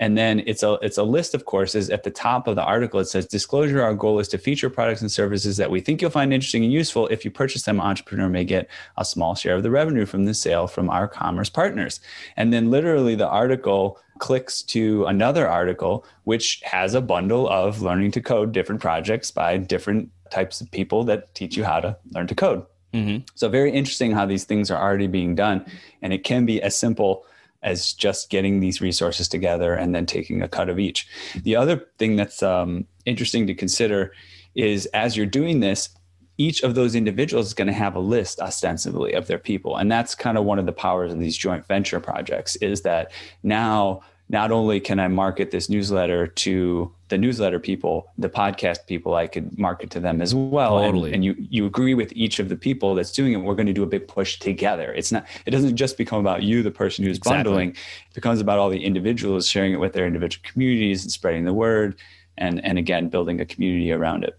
[0.00, 1.90] And then it's a it's a list of courses.
[1.90, 5.02] At the top of the article, it says, disclosure, our goal is to feature products
[5.02, 7.06] and services that we think you'll find interesting and useful.
[7.08, 10.32] If you purchase them, Entrepreneur may get a small share of the revenue from the
[10.32, 12.00] sale from our commerce partners.
[12.38, 18.12] And then literally the article clicks to another article, which has a bundle of learning
[18.12, 22.26] to code different projects by different types of people that teach you how to learn
[22.26, 22.64] to code.
[22.94, 23.24] Mm-hmm.
[23.34, 25.64] So, very interesting how these things are already being done.
[26.00, 27.26] And it can be as simple
[27.62, 31.06] as just getting these resources together and then taking a cut of each.
[31.42, 34.12] The other thing that's um, interesting to consider
[34.54, 35.90] is as you're doing this,
[36.38, 39.92] each of those individuals is going to have a list ostensibly of their people and
[39.92, 44.00] that's kind of one of the powers of these joint venture projects is that now
[44.30, 49.26] not only can I market this newsletter to the newsletter people, the podcast people, I
[49.26, 50.78] could market to them as well.
[50.78, 51.10] Totally.
[51.10, 53.36] And, and, you you agree with each of the people that's doing it.
[53.38, 54.92] We're going to do a big push together.
[54.92, 55.26] It's not.
[55.44, 57.44] It doesn't just become about you, the person who's exactly.
[57.44, 57.70] bundling.
[57.70, 61.52] It becomes about all the individuals sharing it with their individual communities and spreading the
[61.52, 61.96] word,
[62.38, 64.38] and and again building a community around it.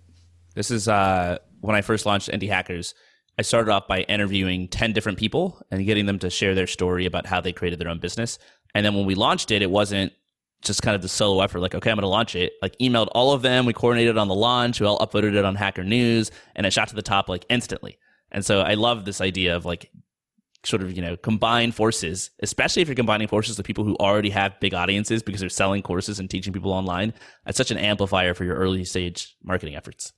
[0.56, 2.96] This is uh, when I first launched Indie Hackers.
[3.40, 7.06] I started off by interviewing 10 different people and getting them to share their story
[7.06, 8.38] about how they created their own business.
[8.76, 10.14] And then when we launched it, it wasn't
[10.62, 12.54] just kind of the solo effort, like, okay, I'm going to launch it.
[12.62, 13.65] Like, emailed all of them.
[13.65, 14.80] We coordinated on the launch.
[14.80, 17.97] We all uploaded it on Hacker News, and it shot to the top like instantly.
[18.32, 19.91] And so I love this idea of like
[20.63, 24.30] sort of, you know, combine forces, especially if you're combining forces with people who already
[24.30, 27.13] have big audiences because they're selling courses and teaching people online.
[27.45, 30.13] It's such an amplifier for your early stage marketing efforts.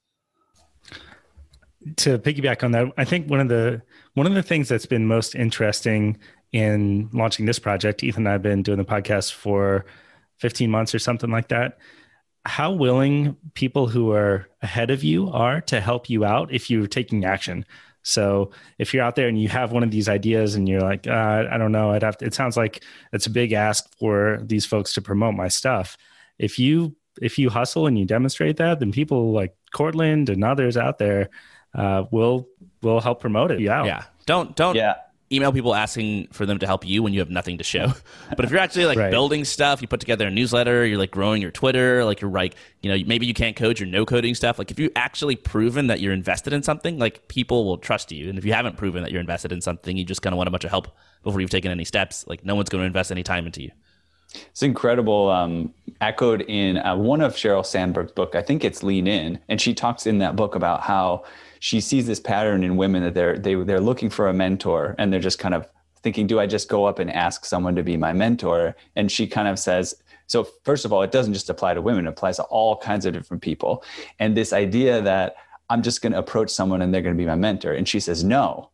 [1.98, 3.82] To piggyback on that, I think one of the
[4.14, 6.18] one of the things that's been most interesting
[6.54, 9.86] in launching this project, Ethan and I have been doing the podcast for
[10.40, 11.78] 15 months or something like that.
[12.46, 16.88] How willing people who are ahead of you are to help you out if you're
[16.88, 17.66] taking action.
[18.04, 21.08] So if you're out there and you have one of these ideas and you're like,
[21.08, 24.40] uh, I don't know, I'd have to, it sounds like it's a big ask for
[24.44, 25.98] these folks to promote my stuff.
[26.38, 30.76] If you if you hustle and you demonstrate that, then people like Courtland and others
[30.76, 31.30] out there
[31.74, 32.48] uh, will
[32.82, 33.62] will help promote it.
[33.62, 34.04] Yeah, yeah.
[34.26, 34.96] Don't don't yeah
[35.34, 37.94] email people asking for them to help you when you have nothing to show.
[38.36, 39.12] but if you're actually like right.
[39.12, 42.56] building stuff, you put together a newsletter, you're like growing your Twitter, like you're like,
[42.82, 44.58] you know, maybe you can't code, you're no coding stuff.
[44.60, 48.30] Like if you actually proven that you're invested in something, like people will trust you.
[48.30, 50.48] And if you haven't proven that you're invested in something, you just kind of want
[50.48, 50.90] a bunch of help
[51.24, 52.26] before you've taken any steps.
[52.28, 53.72] Like no one's going to invest any time into you.
[54.52, 55.30] It's incredible.
[55.30, 58.36] Um, echoed in uh, one of Sheryl Sandberg's book.
[58.36, 61.24] I think it's Lean In, and she talks in that book about how
[61.64, 65.14] she sees this pattern in women that they're they, they're looking for a mentor and
[65.14, 65.66] they're just kind of
[66.02, 68.76] thinking, do I just go up and ask someone to be my mentor?
[68.98, 69.96] And she kind of says,
[70.28, 73.06] so first of all, it doesn't just apply to women, it applies to all kinds
[73.06, 73.82] of different people.
[74.20, 75.38] And this idea that
[75.70, 77.72] I'm just going to approach someone and they're going to be my mentor.
[77.72, 78.70] And she says, no.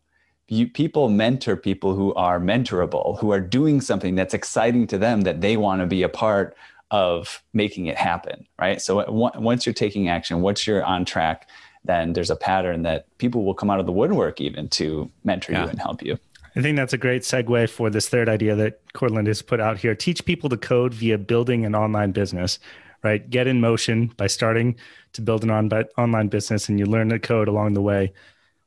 [0.47, 5.21] You, people mentor people who are mentorable, who are doing something that's exciting to them
[5.21, 6.57] that they want to be a part
[6.89, 8.81] of making it happen, right?
[8.81, 11.47] So uh, once you're taking action, once you're on track,
[11.83, 15.53] then there's a pattern that people will come out of the woodwork even to mentor
[15.53, 15.63] yeah.
[15.63, 16.17] you and help you.
[16.55, 19.77] I think that's a great segue for this third idea that Courtland has put out
[19.77, 19.95] here.
[19.95, 22.59] Teach people to code via building an online business,
[23.03, 23.27] right?
[23.29, 24.75] Get in motion by starting
[25.13, 28.13] to build an on- online business and you learn to code along the way.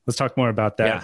[0.07, 0.87] Let's talk more about that.
[0.87, 0.99] Yeah.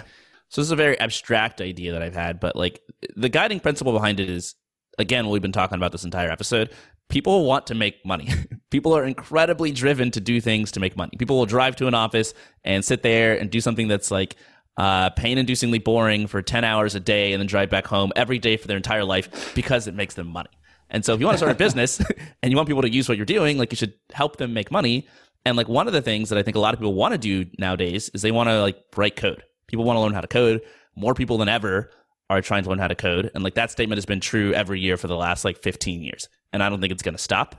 [0.48, 2.80] So this is a very abstract idea that I've had, but like
[3.14, 4.56] the guiding principle behind it is
[5.00, 6.70] again, what we've been talking about this entire episode.
[7.10, 8.28] People want to make money.
[8.70, 11.12] People are incredibly driven to do things to make money.
[11.18, 12.32] People will drive to an office
[12.64, 14.36] and sit there and do something that's like
[14.76, 18.38] uh, pain inducingly boring for 10 hours a day and then drive back home every
[18.38, 20.50] day for their entire life because it makes them money.
[20.88, 22.00] And so if you want to start a business
[22.42, 24.70] and you want people to use what you're doing, like you should help them make
[24.70, 25.06] money.
[25.44, 27.18] And like one of the things that I think a lot of people want to
[27.18, 29.42] do nowadays is they want to like write code.
[29.66, 30.62] People want to learn how to code.
[30.96, 31.90] More people than ever
[32.28, 33.30] are trying to learn how to code.
[33.34, 36.28] And like that statement has been true every year for the last like 15 years.
[36.52, 37.56] And I don't think it's going to stop.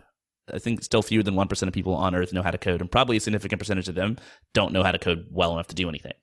[0.54, 2.82] I think still fewer than 1% of people on earth know how to code.
[2.82, 4.18] And probably a significant percentage of them
[4.54, 6.14] don't know how to code well enough to do anything.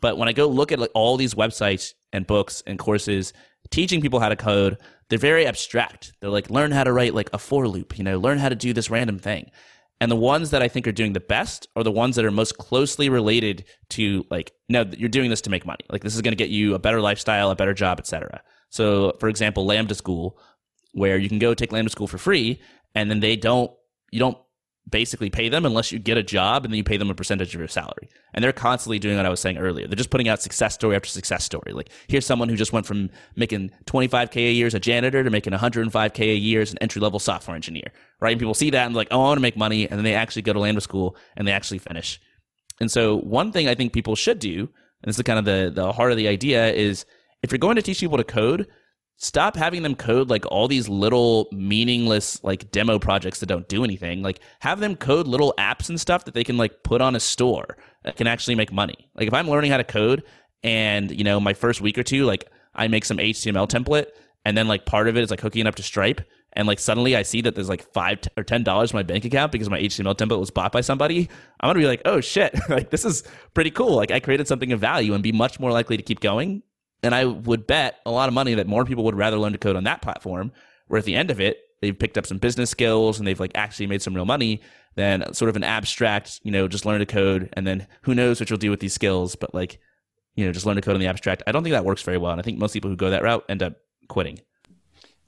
[0.00, 3.32] But when I go look at like all these websites and books and courses
[3.70, 6.12] teaching people how to code, they're very abstract.
[6.20, 8.54] They're like, learn how to write like a for loop, you know, learn how to
[8.54, 9.50] do this random thing.
[10.00, 12.32] And the ones that I think are doing the best are the ones that are
[12.32, 15.84] most closely related to like, no, you're doing this to make money.
[15.90, 18.42] Like this is going to get you a better lifestyle, a better job, etc.
[18.70, 20.40] So, for example, Lambda School,
[20.92, 22.60] where you can go take Lambda School for free,
[22.94, 23.70] and then they don't,
[24.10, 24.38] you don't
[24.88, 27.54] basically pay them unless you get a job and then you pay them a percentage
[27.54, 28.08] of your salary.
[28.34, 29.86] And they're constantly doing what I was saying earlier.
[29.86, 31.72] They're just putting out success story after success story.
[31.72, 35.30] Like here's someone who just went from making 25k a year as a janitor to
[35.30, 38.32] making 105k a year as an entry level software engineer, right?
[38.32, 40.14] And people see that and like, oh, I want to make money, and then they
[40.14, 42.20] actually go to Lambda school and they actually finish.
[42.80, 45.70] And so one thing I think people should do, and this is kind of the
[45.72, 47.06] the heart of the idea, is
[47.42, 48.66] if you're going to teach people to code,
[49.22, 53.84] stop having them code like all these little meaningless like demo projects that don't do
[53.84, 54.20] anything.
[54.22, 57.20] Like have them code little apps and stuff that they can like put on a
[57.20, 59.08] store that can actually make money.
[59.14, 60.24] Like if i'm learning how to code
[60.62, 64.06] and you know my first week or two like i make some html template
[64.44, 66.20] and then like part of it is like hooking up to stripe
[66.52, 69.24] and like suddenly i see that there's like five or ten dollars in my bank
[69.24, 71.28] account because my html template was bought by somebody
[71.60, 72.54] i'm gonna be like oh shit.
[72.68, 73.22] Like this is
[73.54, 73.94] pretty cool.
[73.94, 76.62] Like i created something of value and be much more likely to keep going
[77.02, 79.58] and I would bet a lot of money that more people would rather learn to
[79.58, 80.52] code on that platform,
[80.88, 83.52] where at the end of it, they've picked up some business skills and they've like
[83.54, 84.60] actually made some real money
[84.94, 88.38] than sort of an abstract, you know, just learn to code and then who knows
[88.38, 89.80] what you'll do with these skills, but like,
[90.36, 91.42] you know, just learn to code in the abstract.
[91.46, 92.32] I don't think that works very well.
[92.32, 93.74] And I think most people who go that route end up
[94.08, 94.40] quitting.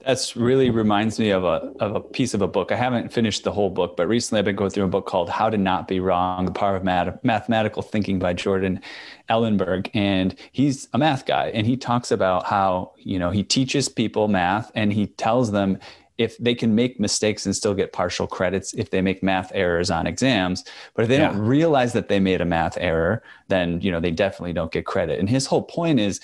[0.05, 2.71] That's really reminds me of a of a piece of a book.
[2.71, 5.31] I haven't finished the whole book, but recently I've been going through a book called
[5.31, 8.81] How to Not Be Wrong: The Power of Math- Mathematical Thinking by Jordan
[9.29, 13.89] Ellenberg, and he's a math guy, and he talks about how you know he teaches
[13.89, 15.79] people math, and he tells them
[16.17, 19.91] if they can make mistakes and still get partial credits if they make math errors
[19.91, 21.27] on exams but if they yeah.
[21.27, 24.85] don't realize that they made a math error then you know they definitely don't get
[24.85, 26.21] credit and his whole point is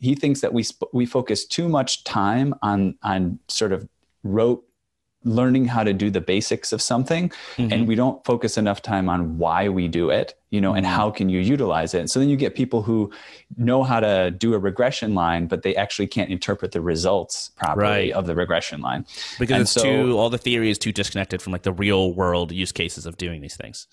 [0.00, 3.88] he thinks that we sp- we focus too much time on on sort of
[4.24, 4.64] rote
[5.24, 7.70] learning how to do the basics of something mm-hmm.
[7.70, 10.78] and we don't focus enough time on why we do it you know mm-hmm.
[10.78, 13.10] and how can you utilize it so then you get people who
[13.58, 17.82] know how to do a regression line but they actually can't interpret the results properly
[17.82, 18.12] right.
[18.12, 19.04] of the regression line
[19.38, 22.14] because and it's so, too all the theory is too disconnected from like the real
[22.14, 23.86] world use cases of doing these things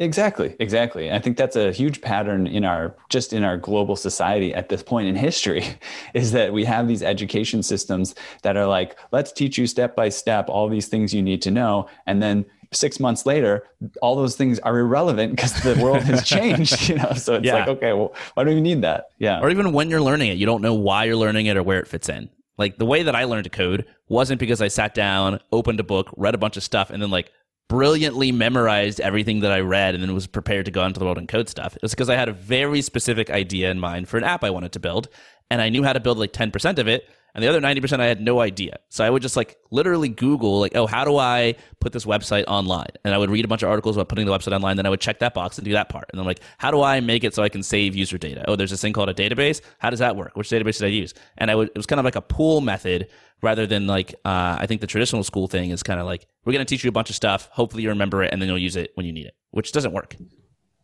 [0.00, 1.12] Exactly, exactly.
[1.12, 4.82] I think that's a huge pattern in our just in our global society at this
[4.82, 5.64] point in history
[6.14, 10.08] is that we have these education systems that are like, let's teach you step by
[10.08, 13.68] step all these things you need to know and then 6 months later
[14.02, 17.12] all those things are irrelevant because the world has changed, you know.
[17.12, 17.54] So it's yeah.
[17.54, 19.10] like, okay, well, why do we need that?
[19.18, 19.40] Yeah.
[19.40, 21.78] Or even when you're learning it, you don't know why you're learning it or where
[21.78, 22.30] it fits in.
[22.58, 25.84] Like the way that I learned to code wasn't because I sat down, opened a
[25.84, 27.30] book, read a bunch of stuff and then like
[27.68, 31.18] brilliantly memorized everything that I read and then was prepared to go into the world
[31.18, 31.76] and code stuff.
[31.76, 34.50] It was because I had a very specific idea in mind for an app I
[34.50, 35.08] wanted to build,
[35.50, 38.06] and I knew how to build like 10% of it, and the other 90% I
[38.06, 38.78] had no idea.
[38.90, 42.44] So I would just like literally Google, like, oh, how do I put this website
[42.46, 42.90] online?
[43.04, 44.76] And I would read a bunch of articles about putting the website online.
[44.76, 46.06] Then I would check that box and do that part.
[46.12, 48.44] And I'm like, how do I make it so I can save user data?
[48.46, 49.60] Oh, there's this thing called a database.
[49.80, 50.36] How does that work?
[50.36, 51.12] Which database did I use?
[51.36, 53.08] And I would, it was kind of like a pool method
[53.42, 56.52] rather than like, uh, I think the traditional school thing is kind of like, we're
[56.52, 57.48] going to teach you a bunch of stuff.
[57.50, 59.92] Hopefully you remember it and then you'll use it when you need it, which doesn't
[59.92, 60.14] work.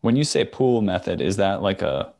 [0.01, 2.13] When you say pool method, is that like a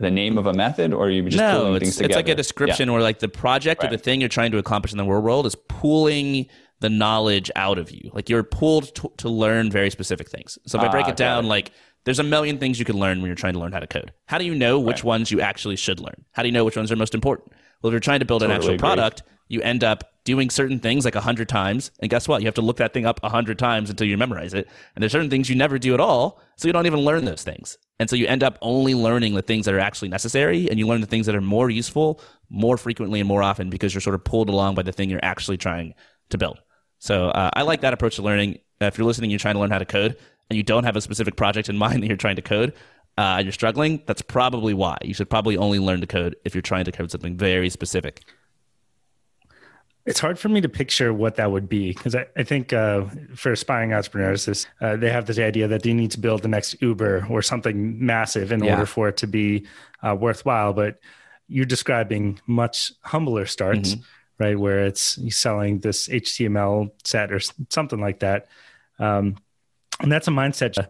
[0.00, 2.08] the name of a method, or are you just no, pulling it's, things together?
[2.10, 2.94] it's like a description Yeah.
[2.94, 5.46] or like the project or the thing you're trying to accomplish in the real world
[5.46, 6.46] is pulling
[6.80, 8.10] the knowledge out of you.
[8.14, 10.58] Like you're pulled to, to learn very specific things.
[10.66, 11.48] So if I break Ah, it down, it.
[11.48, 11.72] like
[12.04, 14.12] there's a million things you can learn when you're trying to learn how to code.
[14.26, 16.24] How do you know which ones you actually should learn?
[16.32, 17.52] How do you know which ones are most important?
[17.82, 18.78] Well, if you're trying to build an actual agree.
[18.78, 22.40] product, you end up doing certain things like a hundred times, and guess what?
[22.40, 24.68] You have to look that thing up a hundred times until you memorize it.
[24.94, 27.42] And there's certain things you never do at all, so you don't even learn those
[27.42, 27.76] things.
[27.98, 30.86] And so you end up only learning the things that are actually necessary, and you
[30.86, 34.14] learn the things that are more useful more frequently and more often because you're sort
[34.14, 35.94] of pulled along by the thing you're actually trying
[36.28, 36.58] to build.
[36.98, 38.58] So uh, I like that approach to learning.
[38.80, 40.16] Uh, if you're listening, you're trying to learn how to code,
[40.48, 42.72] and you don't have a specific project in mind that you're trying to code,
[43.18, 44.02] uh, and you're struggling.
[44.06, 47.10] That's probably why you should probably only learn to code if you're trying to code
[47.10, 48.22] something very specific.
[50.10, 53.04] It's hard for me to picture what that would be because I, I think uh,
[53.34, 56.48] for aspiring entrepreneurs, this, uh, they have this idea that they need to build the
[56.48, 58.72] next Uber or something massive in Yeah.
[58.72, 59.66] order for it to be
[60.02, 60.72] uh, worthwhile.
[60.72, 60.98] But
[61.48, 63.96] you're describing much humbler starts,
[64.38, 64.58] right?
[64.58, 67.40] Where it's selling this HTML set or
[67.70, 68.48] something like that.
[68.98, 69.36] Um,
[70.00, 70.88] and that's a mindset.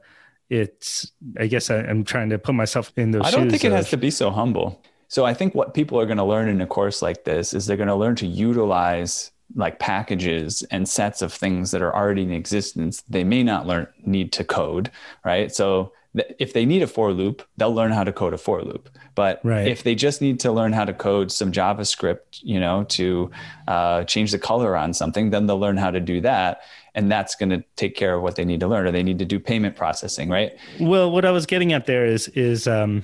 [0.48, 3.72] It's, I guess I, I'm trying to put myself in those I don't think it
[3.72, 4.82] has to be so humble.
[5.10, 7.66] So I think what people are going to learn in a course like this is
[7.66, 12.22] they're going to learn to utilize like packages and sets of things that are already
[12.22, 13.02] in existence.
[13.08, 14.92] They may not learn need to code,
[15.24, 15.52] right?
[15.52, 18.62] So th- if they need a for loop, they'll learn how to code a for
[18.62, 18.88] loop.
[19.16, 19.66] But Right.
[19.66, 23.32] if they just need to learn how to code some JavaScript, you know, to
[23.66, 26.60] uh, change the color on something, then they'll learn how to do that.
[26.94, 29.18] And that's going to take care of what they need to learn, or they need
[29.18, 30.52] to do payment processing, right?
[30.78, 33.02] Well, what I was getting at there is is um,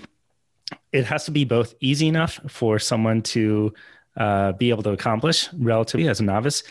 [0.93, 3.73] it has to be both easy enough for someone to
[4.17, 6.63] uh, be able to accomplish relatively as a novice,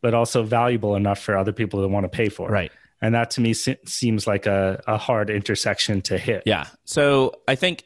[0.00, 2.48] but also valuable enough for other people to want to pay for.
[2.48, 2.72] Right.
[3.02, 6.44] And that to me se- seems like a, a hard intersection to hit.
[6.46, 6.66] Yeah.
[6.84, 7.84] So I think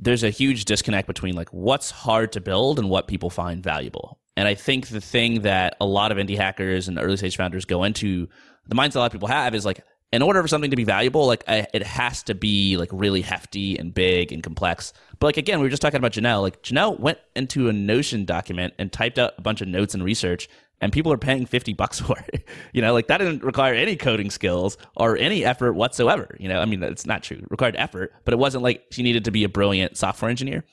[0.00, 4.18] there's a huge disconnect between like what's hard to build and what people find valuable.
[4.36, 7.66] And I think the thing that a lot of indie hackers and early stage founders
[7.66, 8.28] go into,
[8.66, 10.84] the mindset a lot of people have is like, in order for something to be
[10.84, 14.92] valuable, like I, it has to be like really hefty and big and complex.
[15.18, 16.42] But like again, we were just talking about Janelle.
[16.42, 20.04] Like Janelle went into a Notion document and typed out a bunch of notes and
[20.04, 20.48] research,
[20.82, 22.46] and people are paying fifty bucks for it.
[22.72, 26.36] you know, like that didn't require any coding skills or any effort whatsoever.
[26.38, 27.38] You know, I mean, that's not true.
[27.38, 30.64] It required effort, but it wasn't like she needed to be a brilliant software engineer.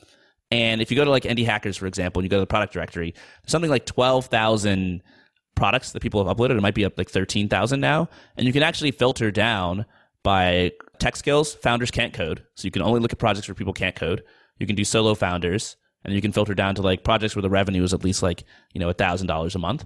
[0.51, 2.47] And if you go to like Indie Hackers, for example, and you go to the
[2.47, 3.13] product directory,
[3.45, 5.03] something like 12,000
[5.59, 6.57] products that people have uploaded.
[6.57, 8.07] It might be up like 13,000 now.
[8.37, 9.85] And you can actually filter down
[10.23, 11.53] by tech skills.
[11.55, 12.43] Founders can't code.
[12.55, 14.23] So you can only look at projects where people can't code.
[14.57, 17.49] You can do solo founders and you can filter down to like projects where the
[17.49, 19.81] revenue is at least like, you know, $1,000 a month.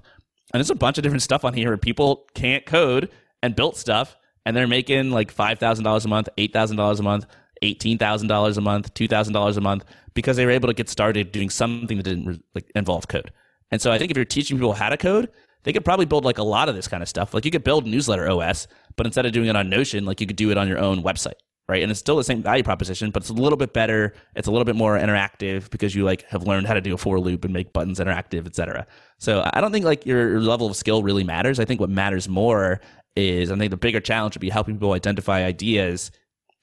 [0.54, 3.10] And there's a bunch of different stuff on here where people can't code
[3.42, 4.16] and built stuff
[4.46, 7.26] and they're making like $5,000 a month, $8,000 a month,
[7.64, 11.98] $18,000 a month, $2,000 a month because they were able to get started doing something
[11.98, 13.32] that didn't like involve code.
[13.72, 15.30] And so I think if you're teaching people how to code,
[15.64, 17.34] they could probably build like a lot of this kind of stuff.
[17.34, 20.28] Like you could build newsletter OS, but instead of doing it on Notion, like you
[20.28, 21.34] could do it on your own website,
[21.68, 21.82] right?
[21.82, 24.14] And it's still the same value proposition, but it's a little bit better.
[24.36, 26.98] It's a little bit more interactive because you like have learned how to do a
[26.98, 28.86] for loop and make buttons interactive, etc.
[29.20, 31.60] So I don't think like your level of skill really matters.
[31.60, 32.82] I think what matters more
[33.16, 36.12] is I think the bigger challenge would be helping people identify ideas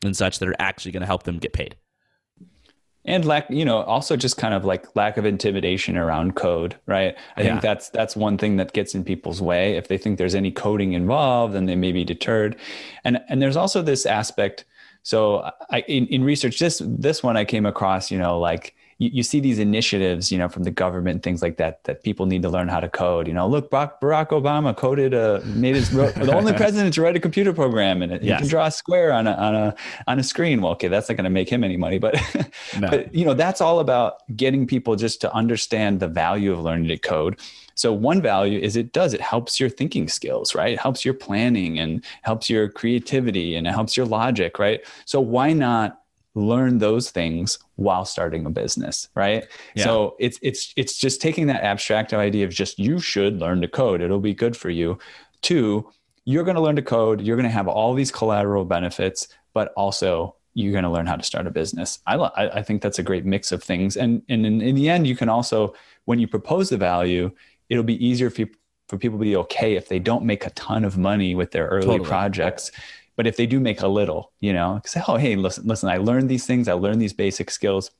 [0.04, 1.76] and such that are actually going to help them get paid.
[3.10, 7.16] And lack you know also just kind of like lack of intimidation around code right?
[7.36, 7.46] I Yeah.
[7.48, 9.76] think that's that's one thing that gets in people's way.
[9.76, 12.56] If they think there's any coding involved then they may be deterred.
[13.04, 14.64] And and there's also this aspect.
[15.02, 19.10] So i in, in research this this one i came across you know like you,
[19.14, 22.42] you see these initiatives, you know, from the government, things like that, that people need
[22.42, 23.26] to learn how to code.
[23.26, 27.16] You know, look, Barack, Barack Obama coded a made his the only president to write
[27.16, 28.38] a computer program, and it, Yes.
[28.38, 29.74] you can draw a square on a on a
[30.06, 30.60] on a screen.
[30.60, 32.14] Well, okay, that's not going to make him any money, but
[32.78, 32.90] No.
[32.90, 36.88] but you know, that's all about getting people just to understand the value of learning
[36.88, 37.40] to code.
[37.74, 40.74] So one value is it does it helps your thinking skills, right?
[40.74, 44.80] It helps your planning and helps your creativity and it helps your logic, right?
[45.06, 45.99] So why not
[46.40, 49.46] learn those things while starting a business, right?
[49.74, 49.84] Yeah.
[49.84, 53.68] So it's it's it's just taking that abstract idea of just you should learn to
[53.68, 54.00] code.
[54.00, 54.98] It'll be good for you.
[55.42, 55.90] Two,
[56.24, 57.20] you're going to learn to code.
[57.20, 61.16] You're going to have all these collateral benefits, but also you're going to learn how
[61.16, 62.00] to start a business.
[62.06, 63.96] I, I think that's a great mix of things.
[63.96, 65.74] And and in, in the end, you can also
[66.04, 67.30] when you propose the value,
[67.68, 68.46] it'll be easier for
[68.88, 71.68] for people to be okay if they don't make a ton of money with their
[71.68, 72.08] early Totally.
[72.08, 72.72] projects.
[73.20, 75.98] But if they do make a little, you know, say, oh, hey, listen, listen, I
[75.98, 76.68] learned these things.
[76.68, 77.90] I learned these basic skills,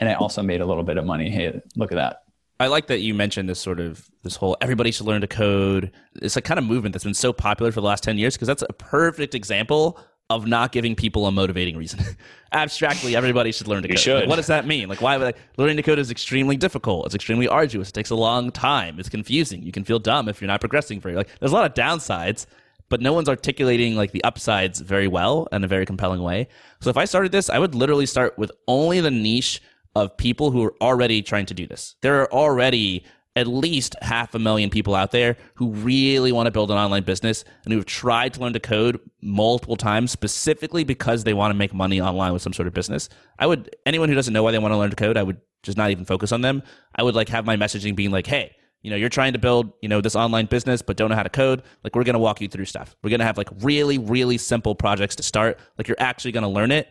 [0.00, 1.30] and I also made a little bit of money.
[1.30, 2.22] Hey, look at that.
[2.58, 5.92] I like that you mentioned this sort of this whole everybody should learn to code.
[6.20, 8.48] It's a kind of movement that's been so popular for the last 10 years because
[8.48, 12.00] that's a perfect example of not giving people a motivating reason.
[12.52, 14.02] Abstractly, everybody should learn to You code.
[14.02, 14.20] should.
[14.22, 14.88] Like, what does that mean?
[14.88, 17.06] Like, why would I, learning to code is extremely difficult?
[17.06, 17.90] It's extremely arduous.
[17.90, 18.98] It takes a long time.
[18.98, 19.62] It's confusing.
[19.62, 21.14] You can feel dumb if you're not progressing very.
[21.14, 22.46] Like, there's a lot of downsides,
[22.90, 26.48] but no one's articulating like the upsides very well in a very compelling way.
[26.80, 29.62] So if I started this, I would literally start with only the niche
[29.96, 31.96] of people who are already trying to do this.
[32.02, 33.04] There are already
[33.36, 37.04] at least half a million people out there who really want to build an online
[37.04, 41.56] business and who've tried to learn to code multiple times specifically because they want to
[41.56, 43.08] make money online with some sort of business.
[43.38, 45.40] I would anyone who doesn't know why they want to learn to code, I would
[45.62, 46.62] just not even focus on them.
[46.96, 49.72] I would like have my messaging being like, "Hey, you know, you're trying to build,
[49.82, 51.62] you know, this online business but don't know how to code.
[51.84, 52.96] Like we're going to walk you through stuff.
[53.02, 55.58] We're going to have like really really simple projects to start.
[55.78, 56.90] Like you're actually going to learn it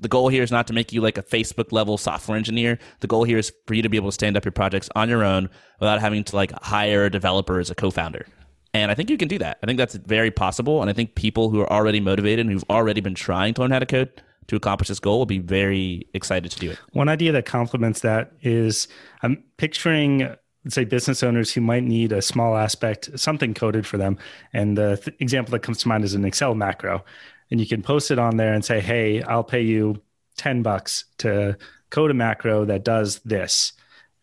[0.00, 2.78] the goal here is not to make you like a Facebook level software engineer.
[3.00, 5.08] The goal here is for you to be able to stand up your projects on
[5.08, 8.26] your own without having to like hire a developer as a co-founder.
[8.74, 9.58] And I think you can do that.
[9.62, 10.80] I think that's very possible.
[10.80, 13.70] And I think people who are already motivated and who've already been trying to learn
[13.70, 16.78] how to code to accomplish this goal will be very excited to do it.
[16.92, 18.88] One idea that complements that is
[19.22, 20.34] I'm picturing,
[20.68, 24.18] say, business owners who might need a small aspect, something coded for them.
[24.52, 27.04] And the th- example that comes to mind is an Excel macro.
[27.50, 30.02] And you can post it on there and say, hey, I'll pay you
[30.36, 31.56] 10 bucks to
[31.90, 33.72] code a macro that does this.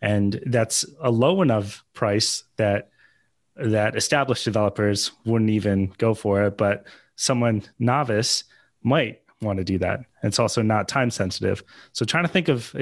[0.01, 2.89] And that's a low enough price that
[3.57, 6.85] that established developers wouldn't even go for it, but
[7.15, 8.43] someone novice
[8.83, 10.01] might want to do that.
[10.23, 11.63] It's also not time sensitive.
[11.93, 12.75] So trying to think of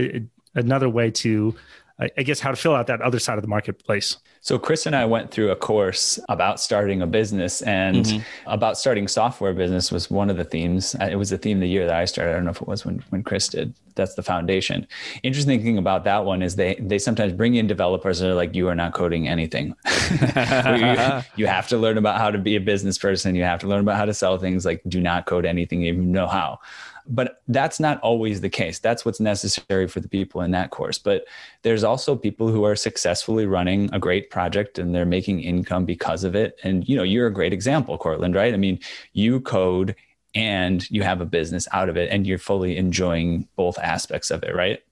[0.56, 1.56] another way to,
[2.00, 4.18] I guess, how to fill out that other side of the marketplace.
[4.42, 9.08] So Chris and I went through a course about starting a business and about starting
[9.08, 10.96] software business was one of the themes.
[11.00, 12.32] Uh, It was the theme the year that I started.
[12.32, 13.76] I don't know if it was when, when Chris did.
[13.96, 14.88] That's the foundation.
[15.22, 18.56] Interesting thing about that one is they they sometimes bring in developers that are like,
[18.56, 19.76] you are not coding anything.
[20.12, 23.36] you, you have to learn about how to be a business person.
[23.36, 24.66] You have to learn about how to sell things.
[24.66, 26.60] Like, do not code anything if you know how.
[27.08, 28.80] But that's not always the case.
[28.80, 30.98] That's what's necessary for the people in that course.
[30.98, 31.26] But
[31.64, 36.24] there's also people who are successfully running a great project and they're making income because
[36.24, 36.60] of it.
[36.64, 38.54] And you know, you're a great example, Courtland, right?
[38.54, 38.80] I mean,
[39.14, 39.96] you code
[40.36, 44.44] and you have a business out of it and you're fully enjoying both aspects of
[44.44, 44.84] it, right?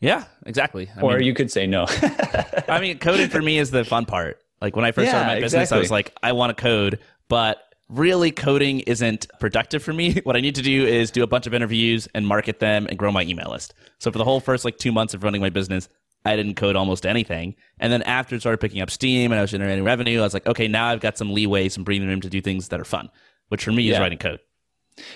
[0.00, 0.88] Yeah, exactly.
[0.96, 1.86] I or mean, you could say no.
[2.68, 4.40] I mean, coding for me is the fun part.
[4.60, 7.58] Like when I first started my business, I was like, I want to code, but
[7.88, 10.20] really coding isn't productive for me.
[10.28, 12.98] What I need to do is do a bunch of interviews and market them and
[12.98, 13.72] grow my email list.
[13.98, 15.88] So for the whole first like two months of running my business,
[16.24, 17.54] I didn't code almost anything.
[17.80, 20.34] And then after it started picking up steam and I was generating revenue, I was
[20.34, 22.84] like, okay, now I've got some leeway, some breathing room to do things that are
[22.84, 23.08] fun,
[23.48, 24.40] which for me is writing code.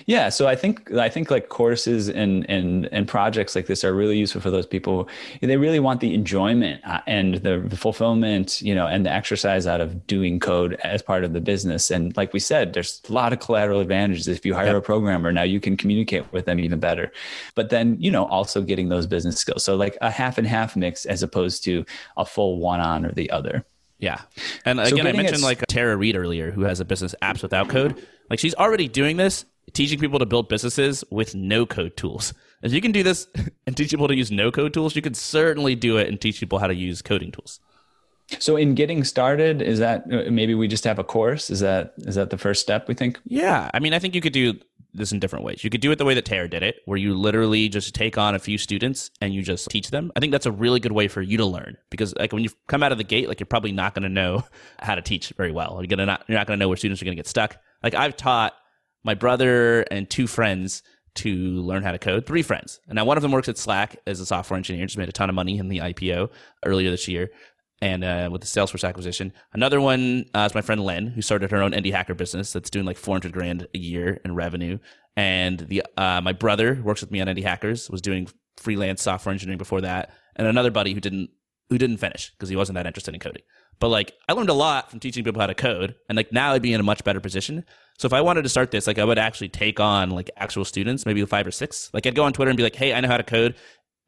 [0.06, 3.94] Yeah, so I think I think like courses and and and projects like this are
[3.94, 5.08] really useful for those people.
[5.40, 9.66] They really want the enjoyment uh, and the, the fulfillment, you know, and the exercise
[9.66, 11.90] out of doing code as part of the business.
[11.90, 14.28] And like we said, there's a lot of collateral advantages.
[14.28, 14.76] If you hire Yep.
[14.76, 17.12] a programmer, now you can communicate with them even better.
[17.54, 19.64] But then, you know, also getting those business skills.
[19.64, 21.84] So like a half and half mix as opposed to
[22.16, 23.64] a full one on or the other.
[23.98, 24.20] Yeah.
[24.64, 27.68] And So again, I mentioned like Tara Reed earlier, who has a business apps without
[27.68, 28.04] code.
[28.30, 32.34] Like she's already doing this, teaching people to build businesses with no code tools.
[32.62, 33.26] If you can do this
[33.66, 36.40] and teach people to use no code tools, you could certainly do it and teach
[36.40, 37.60] people how to use coding tools.
[38.38, 41.50] So in getting started, is that uh, maybe we just have a course?
[41.50, 42.88] Is that is that the first step?
[42.88, 43.18] We think.
[43.24, 43.70] Yeah.
[43.74, 44.54] I mean, I think you could do
[44.94, 45.64] this in different ways.
[45.64, 48.18] You could do it the way that Tara did it, where you literally just take
[48.18, 50.12] on a few students and you just teach them.
[50.16, 52.50] I think that's a really good way for you to learn because like when you
[52.68, 54.44] come out of the gate, like you're probably not going to know
[54.78, 55.78] how to teach very well.
[55.80, 57.56] You're gonna not you're not going to know where students are going to get stuck.
[57.82, 58.54] Like I've taught
[59.04, 60.82] my brother and two friends
[61.14, 62.80] to learn how to code, three friends.
[62.88, 65.12] And now one of them works at Slack as a software engineer, just made a
[65.12, 66.30] ton of money in the IPO
[66.64, 67.30] earlier this year
[67.82, 69.32] and uh, with the Salesforce acquisition.
[69.52, 72.70] Another one uh, is my friend Len, who started her own indie hacker business that's
[72.70, 74.78] doing like 400 grand a year in revenue.
[75.16, 79.32] And the uh, my brother works with me on Indie Hackers, was doing freelance software
[79.32, 81.30] engineering before that, and another buddy who didn't
[81.68, 83.42] who didn't finish because he wasn't that interested in coding.
[83.78, 86.52] But like I learned a lot from teaching people how to code, and like now
[86.52, 87.64] I'd be in a much better position.
[87.98, 90.64] So if I wanted to start this, like I would actually take on like actual
[90.64, 91.90] students, maybe five or six.
[91.92, 93.54] Like I'd go on Twitter and be like, "Hey, I know how to code.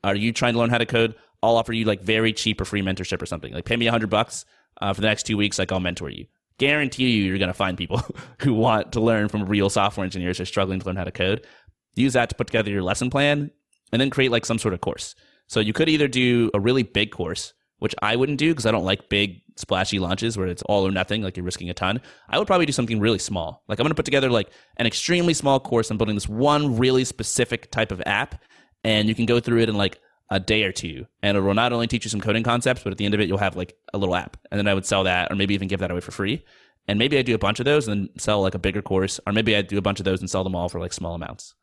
[0.02, 1.14] Are you trying to learn how to code?
[1.42, 3.52] I'll offer you like very cheap or free mentorship or something.
[3.52, 4.44] Like pay me a hundred bucks
[4.80, 5.58] uh, for the next two weeks.
[5.58, 6.26] Like I'll mentor you.
[6.58, 8.02] Guarantee you, you're gonna find people
[8.40, 11.12] who want to learn from real software engineers who are struggling to learn how to
[11.12, 11.46] code.
[11.94, 13.50] Use that to put together your lesson plan,
[13.92, 15.14] and then create like some sort of course.
[15.46, 18.70] So you could either do a really big course, which I wouldn't do because I
[18.70, 22.00] don't like big splashy launches where it's all or nothing, like you're risking a ton.
[22.28, 23.62] I would probably do something really small.
[23.68, 26.76] Like I'm going to put together like an extremely small course on building this one
[26.78, 28.42] really specific type of app,
[28.82, 30.00] and you can go through it in like
[30.30, 32.92] a day or two, and it will not only teach you some coding concepts, but
[32.92, 34.86] at the end of it, you'll have like a little app, and then I would
[34.86, 36.44] sell that, or maybe even give that away for free.
[36.86, 39.18] And maybe I do a bunch of those and then sell like a bigger course,
[39.26, 41.14] or maybe I do a bunch of those and sell them all for like small
[41.14, 41.54] amounts.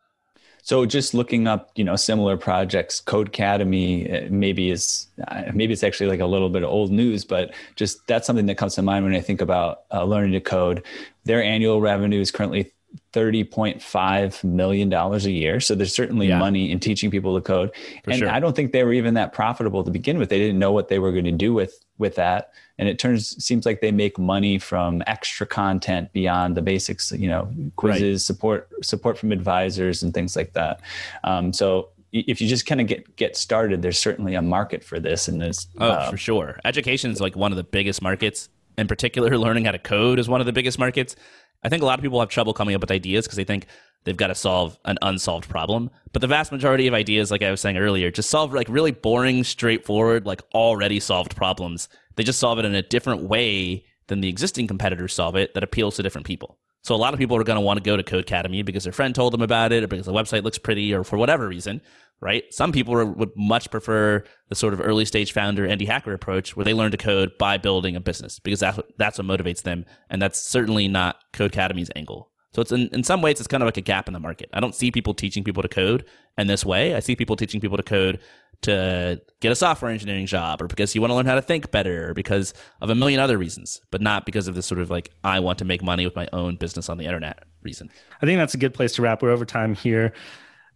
[0.64, 5.84] So just looking up, you know, similar projects, Codecademy uh, maybe is uh, maybe it's
[5.84, 8.82] actually like a little bit of old news, but just that's something that comes to
[8.82, 10.84] mind when I think about uh, learning to code.
[11.26, 12.72] Their annual revenue is currently
[13.14, 15.60] $30.5 million a year.
[15.60, 16.40] So there's certainly yeah.
[16.40, 17.72] money in teaching people to code.
[18.04, 18.30] For and sure.
[18.30, 20.30] I don't think they were even that profitable to begin with.
[20.30, 22.52] They didn't know what they were going to do with, with that.
[22.78, 27.30] And it turns, seems like they make money from extra content beyond the basics, you
[27.30, 28.22] know, quizzes, right.
[28.22, 30.82] support, support from advisors and things like that.
[31.24, 35.00] Um, so if you just kind of get get started, there's certainly a market for
[35.00, 35.28] this.
[35.28, 36.60] And there's oh, uh, for sure.
[36.66, 38.50] Education is like one of the biggest markets.
[38.78, 41.16] In particular, learning how to code is one of the biggest markets.
[41.64, 43.68] I think a lot of people have trouble coming up with ideas because they think
[44.04, 45.92] they've got to solve an unsolved problem.
[46.12, 48.92] But the vast majority of ideas, like I was saying earlier, just solve like really
[48.92, 51.88] boring, straightforward, like already solved problems.
[52.16, 55.64] They just solve it in a different way than the existing competitors solve it that
[55.64, 56.58] appeals to different people.
[56.84, 58.94] So a lot of people are going to want to go to Codecademy because their
[58.94, 61.82] friend told them about it or because the website looks pretty or for whatever reason
[62.22, 62.44] right?
[62.54, 66.56] Some people are, would much prefer the sort of early stage founder indie hacker approach
[66.56, 69.64] where they learn to code by building a business because that's what, that's what motivates
[69.64, 69.86] them.
[70.10, 72.31] And that's certainly not Codecademy's angle.
[72.54, 74.50] So it's in, in some ways, it's kind of like a gap in the market.
[74.54, 76.06] I don't see people teaching people to code
[76.38, 76.96] in this way.
[76.96, 78.20] I see people teaching people to code
[78.64, 81.72] to get a software engineering job or because you want to learn how to think
[81.72, 84.90] better or because of a million other reasons, but not because of this sort of
[84.90, 87.90] like, I want to make money with my own business on the internet reason.
[88.22, 89.22] I think that's a good place to wrap.
[89.22, 90.14] We're over time here.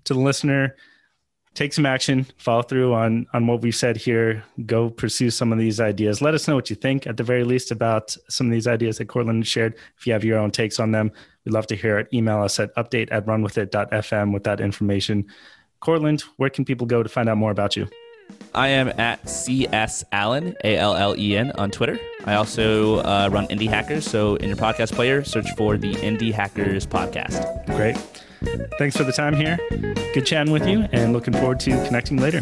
[0.06, 0.76] To the listener,
[1.56, 5.58] take some action, follow through on on what we've said here, go pursue some of
[5.58, 6.22] these ideas.
[6.22, 9.00] Let us know what you think at the very least about some of these ideas
[9.00, 9.76] that Courtland shared.
[9.98, 11.12] If you have your own takes on them,
[11.46, 12.08] we'd love to hear it.
[12.14, 15.26] Email us at update at runwithit.fm with that information.
[15.80, 17.88] Courtland, where can people go to find out more about you?
[18.54, 22.00] I am at CS Allen, A L L E N, on Twitter.
[22.26, 24.06] I also uh, run Indie Hackers.
[24.06, 27.66] So in your podcast player, search for the Indie Hackers podcast.
[27.76, 27.98] Great.
[28.78, 29.58] Thanks for the time here.
[30.14, 32.41] Good chatting with you and looking forward to connecting later.